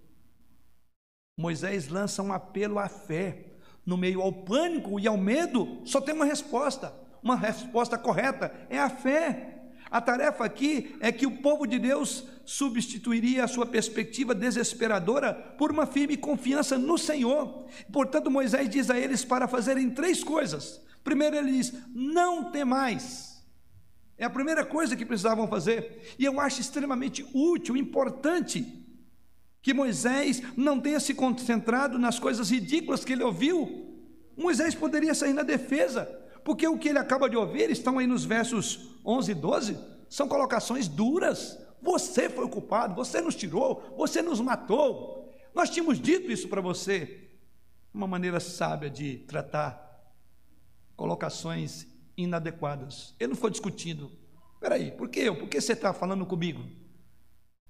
[1.37, 3.57] Moisés lança um apelo à fé.
[3.85, 8.79] No meio ao pânico e ao medo, só tem uma resposta, uma resposta correta: é
[8.79, 9.55] a fé.
[9.91, 15.71] A tarefa aqui é que o povo de Deus substituiria a sua perspectiva desesperadora por
[15.71, 17.67] uma firme confiança no Senhor.
[17.91, 20.81] Portanto, Moisés diz a eles para fazerem três coisas.
[21.03, 23.29] Primeiro, ele diz: não temais.
[24.19, 26.15] É a primeira coisa que precisavam fazer.
[26.19, 28.85] E eu acho extremamente útil, importante,
[29.63, 33.87] que Moisés não tenha se concentrado nas coisas ridículas que ele ouviu.
[34.37, 36.09] Moisés poderia sair na defesa,
[36.49, 39.79] porque o que ele acaba de ouvir, estão aí nos versos 11 e 12,
[40.09, 41.59] são colocações duras.
[41.83, 45.31] Você foi o culpado, você nos tirou, você nos matou.
[45.55, 47.29] Nós tínhamos dito isso para você.
[47.93, 50.11] Uma maneira sábia de tratar
[50.97, 51.87] colocações
[52.17, 53.15] inadequadas.
[53.21, 54.11] Ele não foi discutindo.
[54.59, 55.37] Peraí, por que eu?
[55.37, 56.65] Por que você está falando comigo?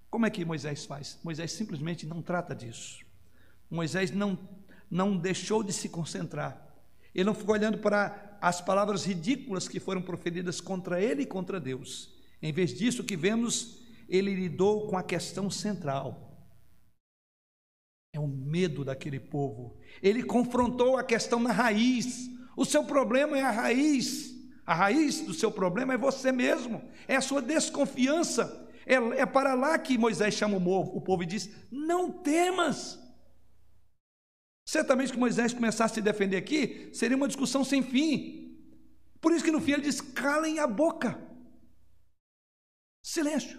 [0.09, 1.18] Como é que Moisés faz?
[1.24, 3.05] Moisés simplesmente não trata disso.
[3.68, 4.39] Moisés não,
[4.89, 6.67] não deixou de se concentrar.
[7.18, 11.58] Ele não ficou olhando para as palavras ridículas que foram proferidas contra ele e contra
[11.58, 12.14] Deus.
[12.40, 16.48] Em vez disso, o que vemos, ele lidou com a questão central.
[18.14, 19.76] É o medo daquele povo.
[20.00, 22.30] Ele confrontou a questão na raiz.
[22.56, 24.34] O seu problema é a raiz.
[24.64, 29.52] A raiz do seu problema é você mesmo, é a sua desconfiança é, é para
[29.52, 32.98] lá que Moisés chama o povo, o povo e diz: Não temas.
[34.68, 38.54] Certamente que Moisés começasse a se defender aqui, seria uma discussão sem fim.
[39.18, 41.18] Por isso que no fim ele diz: calem a boca.
[43.02, 43.58] Silêncio.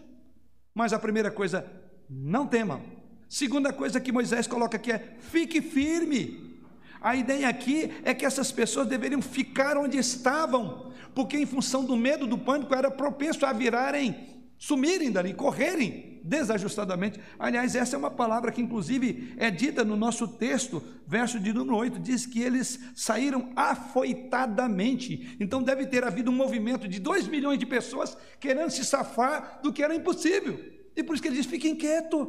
[0.71, 1.65] Mas a primeira coisa,
[2.07, 2.85] não temam.
[3.27, 6.61] Segunda coisa que Moisés coloca aqui é: fique firme.
[7.01, 11.95] A ideia aqui é que essas pessoas deveriam ficar onde estavam, porque em função do
[11.95, 17.17] medo, do pânico, era propenso a virarem sumirem dali, correrem desajustadamente.
[17.39, 21.77] Aliás, essa é uma palavra que, inclusive, é dita no nosso texto, verso de número
[21.77, 25.37] 8, diz que eles saíram afoitadamente.
[25.39, 29.71] Então, deve ter havido um movimento de 2 milhões de pessoas querendo se safar do
[29.71, 30.59] que era impossível.
[30.93, 32.27] E por isso que ele diz: fiquem quietos,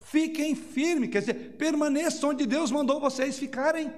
[0.00, 3.92] fiquem firmes, quer dizer, permaneçam onde Deus mandou vocês ficarem.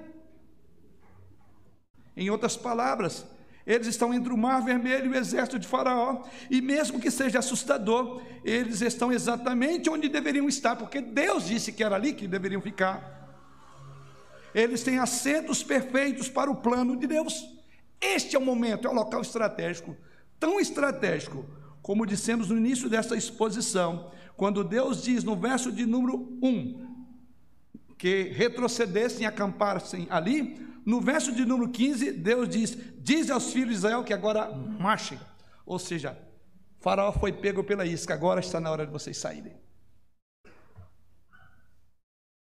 [2.15, 3.25] Em outras palavras,
[3.65, 7.39] eles estão entre o Mar Vermelho e o exército de Faraó, e mesmo que seja
[7.39, 12.61] assustador, eles estão exatamente onde deveriam estar, porque Deus disse que era ali que deveriam
[12.61, 13.11] ficar.
[14.53, 17.47] Eles têm assentos perfeitos para o plano de Deus.
[17.99, 19.95] Este é o momento, é o local estratégico,
[20.37, 21.45] tão estratégico,
[21.81, 26.92] como dissemos no início dessa exposição, quando Deus diz no verso de número 1
[28.03, 33.69] que retrocedessem e acampassem ali, no verso de número 15, Deus diz: Diz aos filhos
[33.69, 35.17] de Israel que agora marchem.
[35.65, 36.21] Ou seja,
[36.81, 39.55] Faraó foi pego pela isca, agora está na hora de vocês saírem.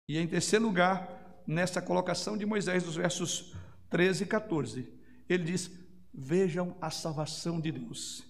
[0.10, 3.54] E em terceiro lugar, nessa colocação de Moisés, dos versos
[3.92, 4.92] 13 e 14,
[5.30, 5.70] ele diz:
[6.12, 8.26] Vejam a salvação de Deus,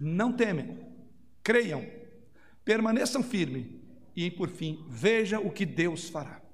[0.00, 0.78] não temem,
[1.42, 1.86] creiam,
[2.64, 3.66] permaneçam firmes
[4.16, 6.45] e, por fim, veja o que Deus fará.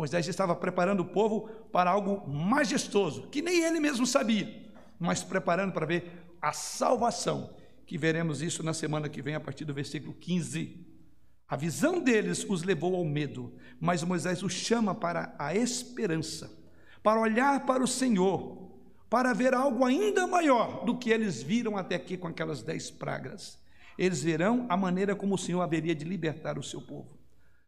[0.00, 4.50] Moisés estava preparando o povo para algo majestoso, que nem ele mesmo sabia,
[4.98, 9.66] mas preparando para ver a salvação, que veremos isso na semana que vem, a partir
[9.66, 10.86] do versículo 15.
[11.46, 16.50] A visão deles os levou ao medo, mas Moisés os chama para a esperança,
[17.02, 18.70] para olhar para o Senhor,
[19.10, 23.58] para ver algo ainda maior do que eles viram até aqui com aquelas dez pragas.
[23.98, 27.20] Eles verão a maneira como o Senhor haveria de libertar o seu povo.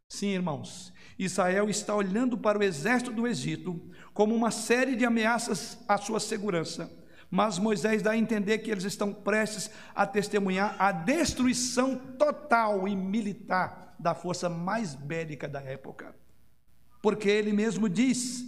[0.09, 0.93] Sim, irmãos,
[1.25, 3.81] Israel está olhando para o exército do Egito
[4.13, 6.91] como uma série de ameaças à sua segurança,
[7.31, 12.95] mas Moisés dá a entender que eles estão prestes a testemunhar a destruição total e
[12.95, 16.15] militar da força mais bélica da época.
[17.01, 18.45] Porque ele mesmo diz: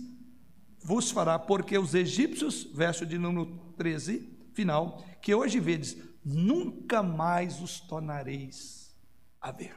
[0.81, 3.47] vos fará, porque os egípcios, verso de número
[3.77, 8.95] 13, final, que hoje vedes, nunca mais os tornareis
[9.41, 9.75] a ver.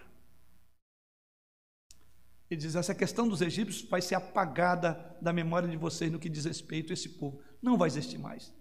[2.49, 6.29] Ele diz: essa questão dos egípcios vai ser apagada da memória de vocês no que
[6.29, 7.41] diz respeito a esse povo.
[7.61, 8.53] Não vai existir mais.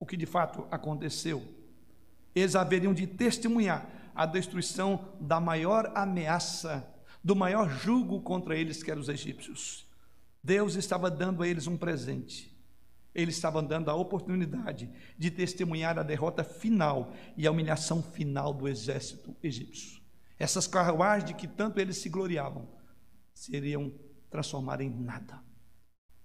[0.00, 1.42] O que de fato aconteceu,
[2.34, 6.86] eles haveriam de testemunhar a destruição da maior ameaça,
[7.22, 9.86] do maior jugo contra eles, que eram os egípcios.
[10.42, 12.50] Deus estava dando a eles um presente.
[13.14, 18.66] Ele estava dando a oportunidade de testemunhar a derrota final e a humilhação final do
[18.66, 20.01] exército egípcio.
[20.42, 22.68] Essas carruagens de que tanto eles se gloriavam
[23.32, 23.92] seriam
[24.28, 25.40] transformadas em nada.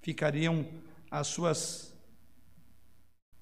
[0.02, 0.68] Ficariam
[1.12, 1.96] as suas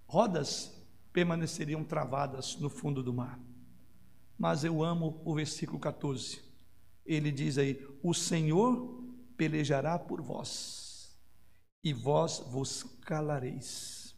[0.05, 0.73] rodas
[1.13, 3.39] permaneceriam travadas no fundo do mar.
[4.37, 6.43] Mas eu amo o versículo 14.
[7.05, 9.01] Ele diz aí: O Senhor
[9.37, 11.17] pelejará por vós,
[11.81, 14.13] e vós vos calareis.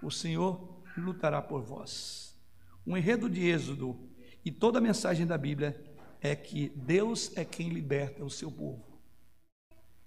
[0.00, 2.40] O Senhor lutará por vós.
[2.86, 4.13] O enredo de Êxodo
[4.44, 5.80] e toda a mensagem da Bíblia
[6.20, 8.84] é que Deus é quem liberta o seu povo.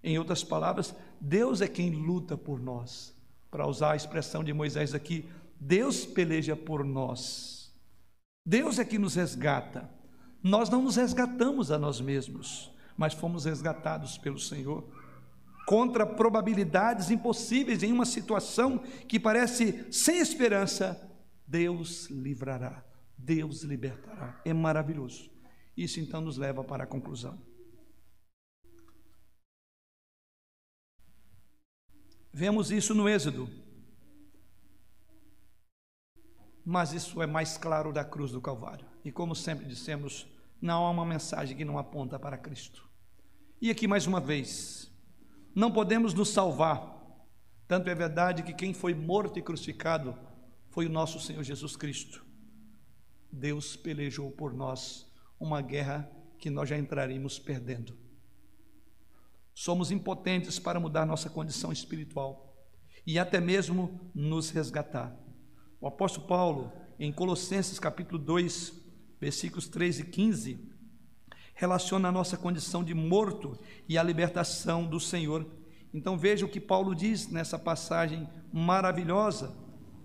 [0.03, 3.15] Em outras palavras, Deus é quem luta por nós.
[3.49, 5.27] Para usar a expressão de Moisés aqui,
[5.59, 7.73] Deus peleja por nós.
[8.45, 9.89] Deus é que nos resgata.
[10.43, 14.83] Nós não nos resgatamos a nós mesmos mas fomos resgatados pelo Senhor.
[15.67, 20.99] Contra probabilidades impossíveis em uma situação que parece sem esperança,
[21.45, 22.83] Deus livrará,
[23.18, 24.39] Deus libertará.
[24.45, 25.30] É maravilhoso.
[25.76, 27.41] Isso então nos leva para a conclusão.
[32.32, 33.49] Vemos isso no Êxodo.
[36.63, 38.86] Mas isso é mais claro da cruz do Calvário.
[39.03, 40.28] E como sempre dissemos,
[40.61, 42.88] não há uma mensagem que não aponta para Cristo.
[43.61, 44.91] E aqui mais uma vez,
[45.55, 46.95] não podemos nos salvar,
[47.68, 50.15] tanto é verdade que quem foi morto e crucificado
[50.70, 52.26] foi o nosso Senhor Jesus Cristo.
[53.32, 56.09] Deus pelejou por nós uma guerra
[56.39, 57.97] que nós já entraríamos perdendo.
[59.53, 62.55] Somos impotentes para mudar nossa condição espiritual
[63.05, 65.17] e até mesmo nos resgatar.
[65.80, 68.73] O apóstolo Paulo, em Colossenses capítulo 2,
[69.19, 70.71] versículos 3 e 15,
[71.55, 73.59] relaciona a nossa condição de morto
[73.89, 75.45] e a libertação do Senhor.
[75.93, 79.55] Então veja o que Paulo diz nessa passagem maravilhosa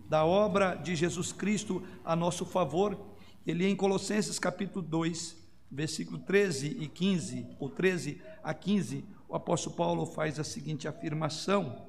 [0.08, 3.11] da obra de Jesus Cristo a nosso favor.
[3.44, 5.36] Ele em Colossenses capítulo 2,
[5.68, 11.88] versículo 13 e 15, ou 13 a 15, o apóstolo Paulo faz a seguinte afirmação: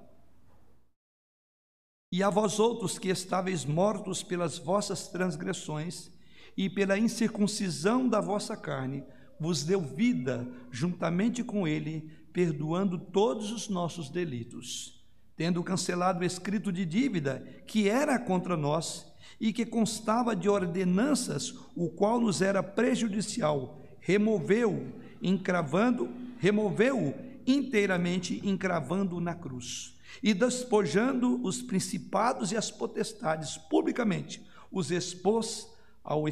[2.11, 6.09] E a vós outros que estáveis mortos pelas vossas transgressões
[6.57, 9.03] e pela incircuncisão da vossa carne,
[9.39, 16.71] vos deu vida juntamente com ele, perdoando todos os nossos delitos, tendo cancelado o escrito
[16.71, 22.63] de dívida que era contra nós e que constava de ordenanças, o qual nos era
[22.63, 27.15] prejudicial, removeu, encravando, removeu
[27.45, 35.69] inteiramente, encravando na cruz, e despojando os principados e as potestades publicamente, os expôs
[36.03, 36.23] ao,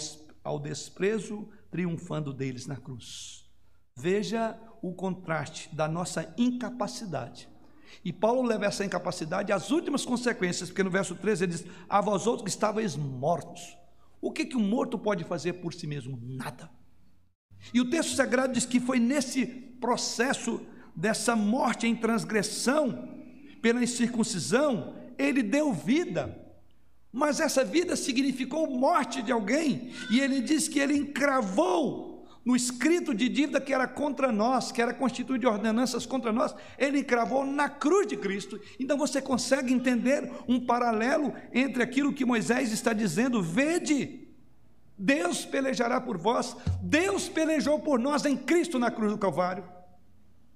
[0.43, 3.45] ao desprezo triunfando deles na cruz.
[3.95, 7.47] Veja o contraste da nossa incapacidade.
[8.03, 12.01] E Paulo leva essa incapacidade às últimas consequências, porque no verso 13 ele diz: A
[12.01, 13.77] vós outros que estáveis mortos.
[14.21, 16.19] O que, que um morto pode fazer por si mesmo?
[16.21, 16.69] Nada.
[17.73, 20.61] E o texto sagrado diz que foi nesse processo
[20.95, 23.09] dessa morte em transgressão,
[23.61, 26.37] pela incircuncisão, ele deu vida.
[27.11, 32.10] Mas essa vida significou morte de alguém, e ele diz que ele encravou
[32.43, 36.55] no escrito de dívida que era contra nós, que era constituído de ordenanças contra nós,
[36.77, 38.59] ele cravou na cruz de Cristo.
[38.79, 44.27] Então você consegue entender um paralelo entre aquilo que Moisés está dizendo: vede,
[44.97, 49.63] Deus pelejará por vós, Deus pelejou por nós em Cristo na cruz do Calvário.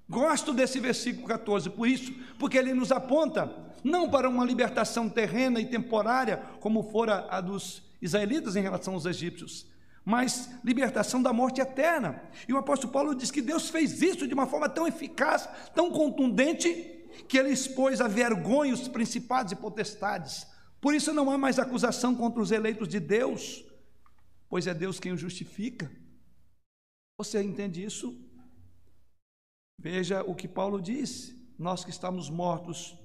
[0.08, 5.60] Gosto desse versículo 14, por isso, porque ele nos aponta não para uma libertação terrena
[5.60, 9.66] e temporária, como fora a dos israelitas em relação aos egípcios,
[10.06, 12.22] mas libertação da morte eterna.
[12.46, 15.90] E o apóstolo Paulo diz que Deus fez isso de uma forma tão eficaz, tão
[15.90, 16.70] contundente,
[17.28, 20.46] que ele expôs a vergonha os principados e potestades.
[20.80, 23.64] Por isso não há mais acusação contra os eleitos de Deus,
[24.48, 25.90] pois é Deus quem o justifica.
[27.18, 28.16] Você entende isso?
[29.80, 32.96] Veja o que Paulo diz: nós que estamos mortos,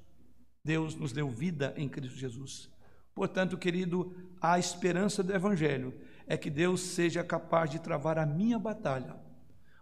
[0.63, 2.69] Deus nos deu vida em Cristo Jesus.
[3.15, 8.57] Portanto, querido, a esperança do Evangelho é que Deus seja capaz de travar a minha
[8.59, 9.15] batalha.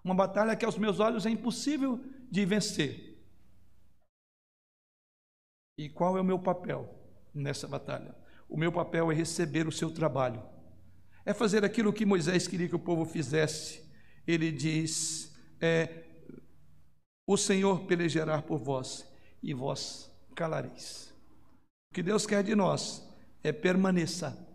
[0.04, 3.18] Uma batalha que aos meus olhos é impossível de vencer.
[5.78, 6.94] E qual é o meu papel
[7.34, 8.16] nessa batalha?
[8.48, 10.44] O meu papel é receber o seu trabalho.
[11.26, 13.88] É fazer aquilo que Moisés queria que o povo fizesse.
[14.26, 16.06] Ele diz: é,
[17.28, 19.08] O Senhor pelejará por vós
[19.42, 21.14] e vós calareis.
[21.92, 23.08] O que Deus quer de nós
[23.44, 24.49] é permaneça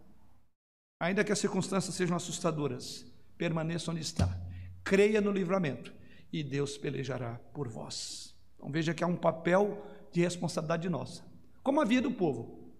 [1.05, 3.05] Ainda que as circunstâncias sejam assustadoras,
[3.37, 4.41] permaneça onde está.
[4.83, 5.93] Creia no livramento
[6.33, 8.35] e Deus pelejará por vós.
[8.57, 11.23] Então veja que há um papel de responsabilidade nossa.
[11.63, 12.73] Como havia do povo.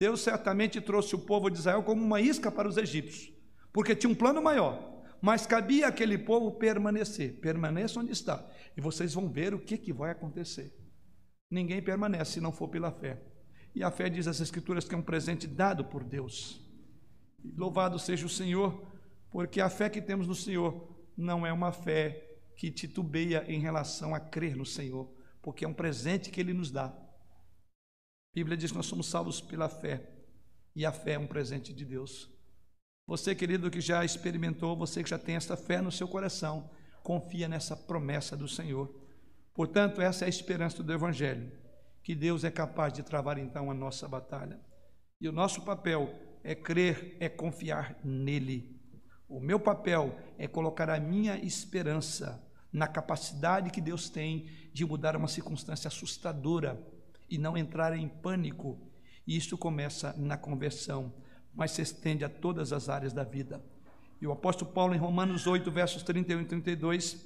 [0.00, 3.30] Deus certamente trouxe o povo de Israel como uma isca para os egípcios,
[3.74, 5.02] porque tinha um plano maior.
[5.20, 7.40] Mas cabia aquele povo permanecer.
[7.42, 8.42] Permaneça onde está.
[8.74, 10.74] E vocês vão ver o que, que vai acontecer.
[11.50, 13.20] Ninguém permanece se não for pela fé.
[13.74, 16.69] E a fé diz as Escrituras que é um presente dado por Deus.
[17.56, 18.86] Louvado seja o Senhor,
[19.30, 24.14] porque a fé que temos no Senhor não é uma fé que titubeia em relação
[24.14, 25.10] a crer no Senhor,
[25.40, 26.86] porque é um presente que Ele nos dá.
[26.86, 30.08] A Bíblia diz que nós somos salvos pela fé,
[30.74, 32.30] e a fé é um presente de Deus.
[33.06, 36.70] Você, querido, que já experimentou, você que já tem essa fé no seu coração,
[37.02, 38.94] confia nessa promessa do Senhor.
[39.54, 41.50] Portanto, essa é a esperança do Evangelho,
[42.04, 44.60] que Deus é capaz de travar então a nossa batalha.
[45.20, 48.78] E o nosso papel é crer, é confiar nele.
[49.28, 55.16] O meu papel é colocar a minha esperança na capacidade que Deus tem de mudar
[55.16, 56.80] uma circunstância assustadora
[57.28, 58.78] e não entrar em pânico.
[59.26, 61.12] E isso começa na conversão,
[61.54, 63.62] mas se estende a todas as áreas da vida.
[64.20, 67.24] E o apóstolo Paulo, em Romanos 8, versos 31 e 32,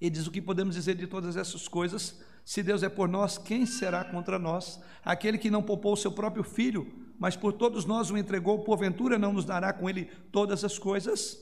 [0.00, 2.20] ele diz: O que podemos dizer de todas essas coisas?
[2.44, 4.82] Se Deus é por nós, quem será contra nós?
[5.04, 9.18] Aquele que não poupou o seu próprio filho mas por todos nós o entregou, porventura
[9.18, 11.38] não nos dará com ele todas as coisas?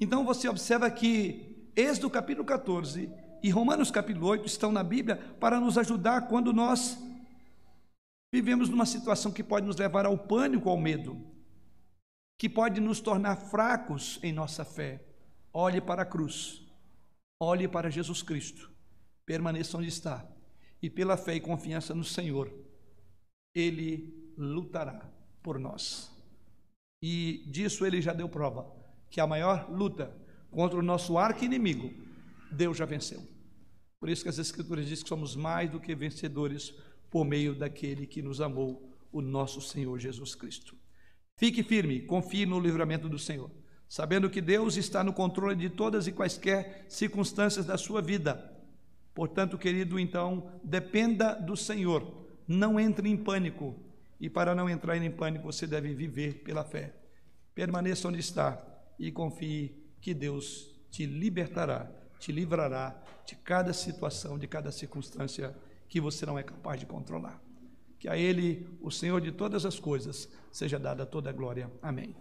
[0.00, 3.10] Então você observa que Êxodo capítulo 14
[3.42, 6.98] e Romanos capítulo 8 estão na Bíblia para nos ajudar quando nós
[8.32, 11.20] vivemos numa situação que pode nos levar ao pânico, ao medo,
[12.38, 15.04] que pode nos tornar fracos em nossa fé.
[15.52, 16.62] Olhe para a cruz,
[17.40, 18.70] olhe para Jesus Cristo,
[19.26, 20.26] permaneça onde está,
[20.80, 22.50] e pela fé e confiança no Senhor,
[23.54, 25.10] Ele lutará
[25.42, 26.10] por nós.
[27.02, 28.70] E disso ele já deu prova,
[29.10, 30.16] que a maior luta
[30.50, 31.92] contra o nosso arco inimigo,
[32.50, 33.22] Deus já venceu.
[33.98, 36.74] Por isso que as escrituras dizem que somos mais do que vencedores
[37.10, 40.74] por meio daquele que nos amou, o nosso Senhor Jesus Cristo.
[41.36, 43.50] Fique firme, confie no livramento do Senhor,
[43.88, 48.50] sabendo que Deus está no controle de todas e quaisquer circunstâncias da sua vida.
[49.14, 53.76] Portanto, querido, então, dependa do Senhor, não entre em pânico,
[54.22, 56.94] e para não entrar em pânico, você deve viver pela fé.
[57.56, 58.56] Permaneça onde está
[58.96, 65.52] e confie que Deus te libertará, te livrará de cada situação, de cada circunstância
[65.88, 67.42] que você não é capaz de controlar.
[67.98, 71.68] Que a Ele, o Senhor de todas as coisas, seja dada toda a glória.
[71.82, 72.14] Amém.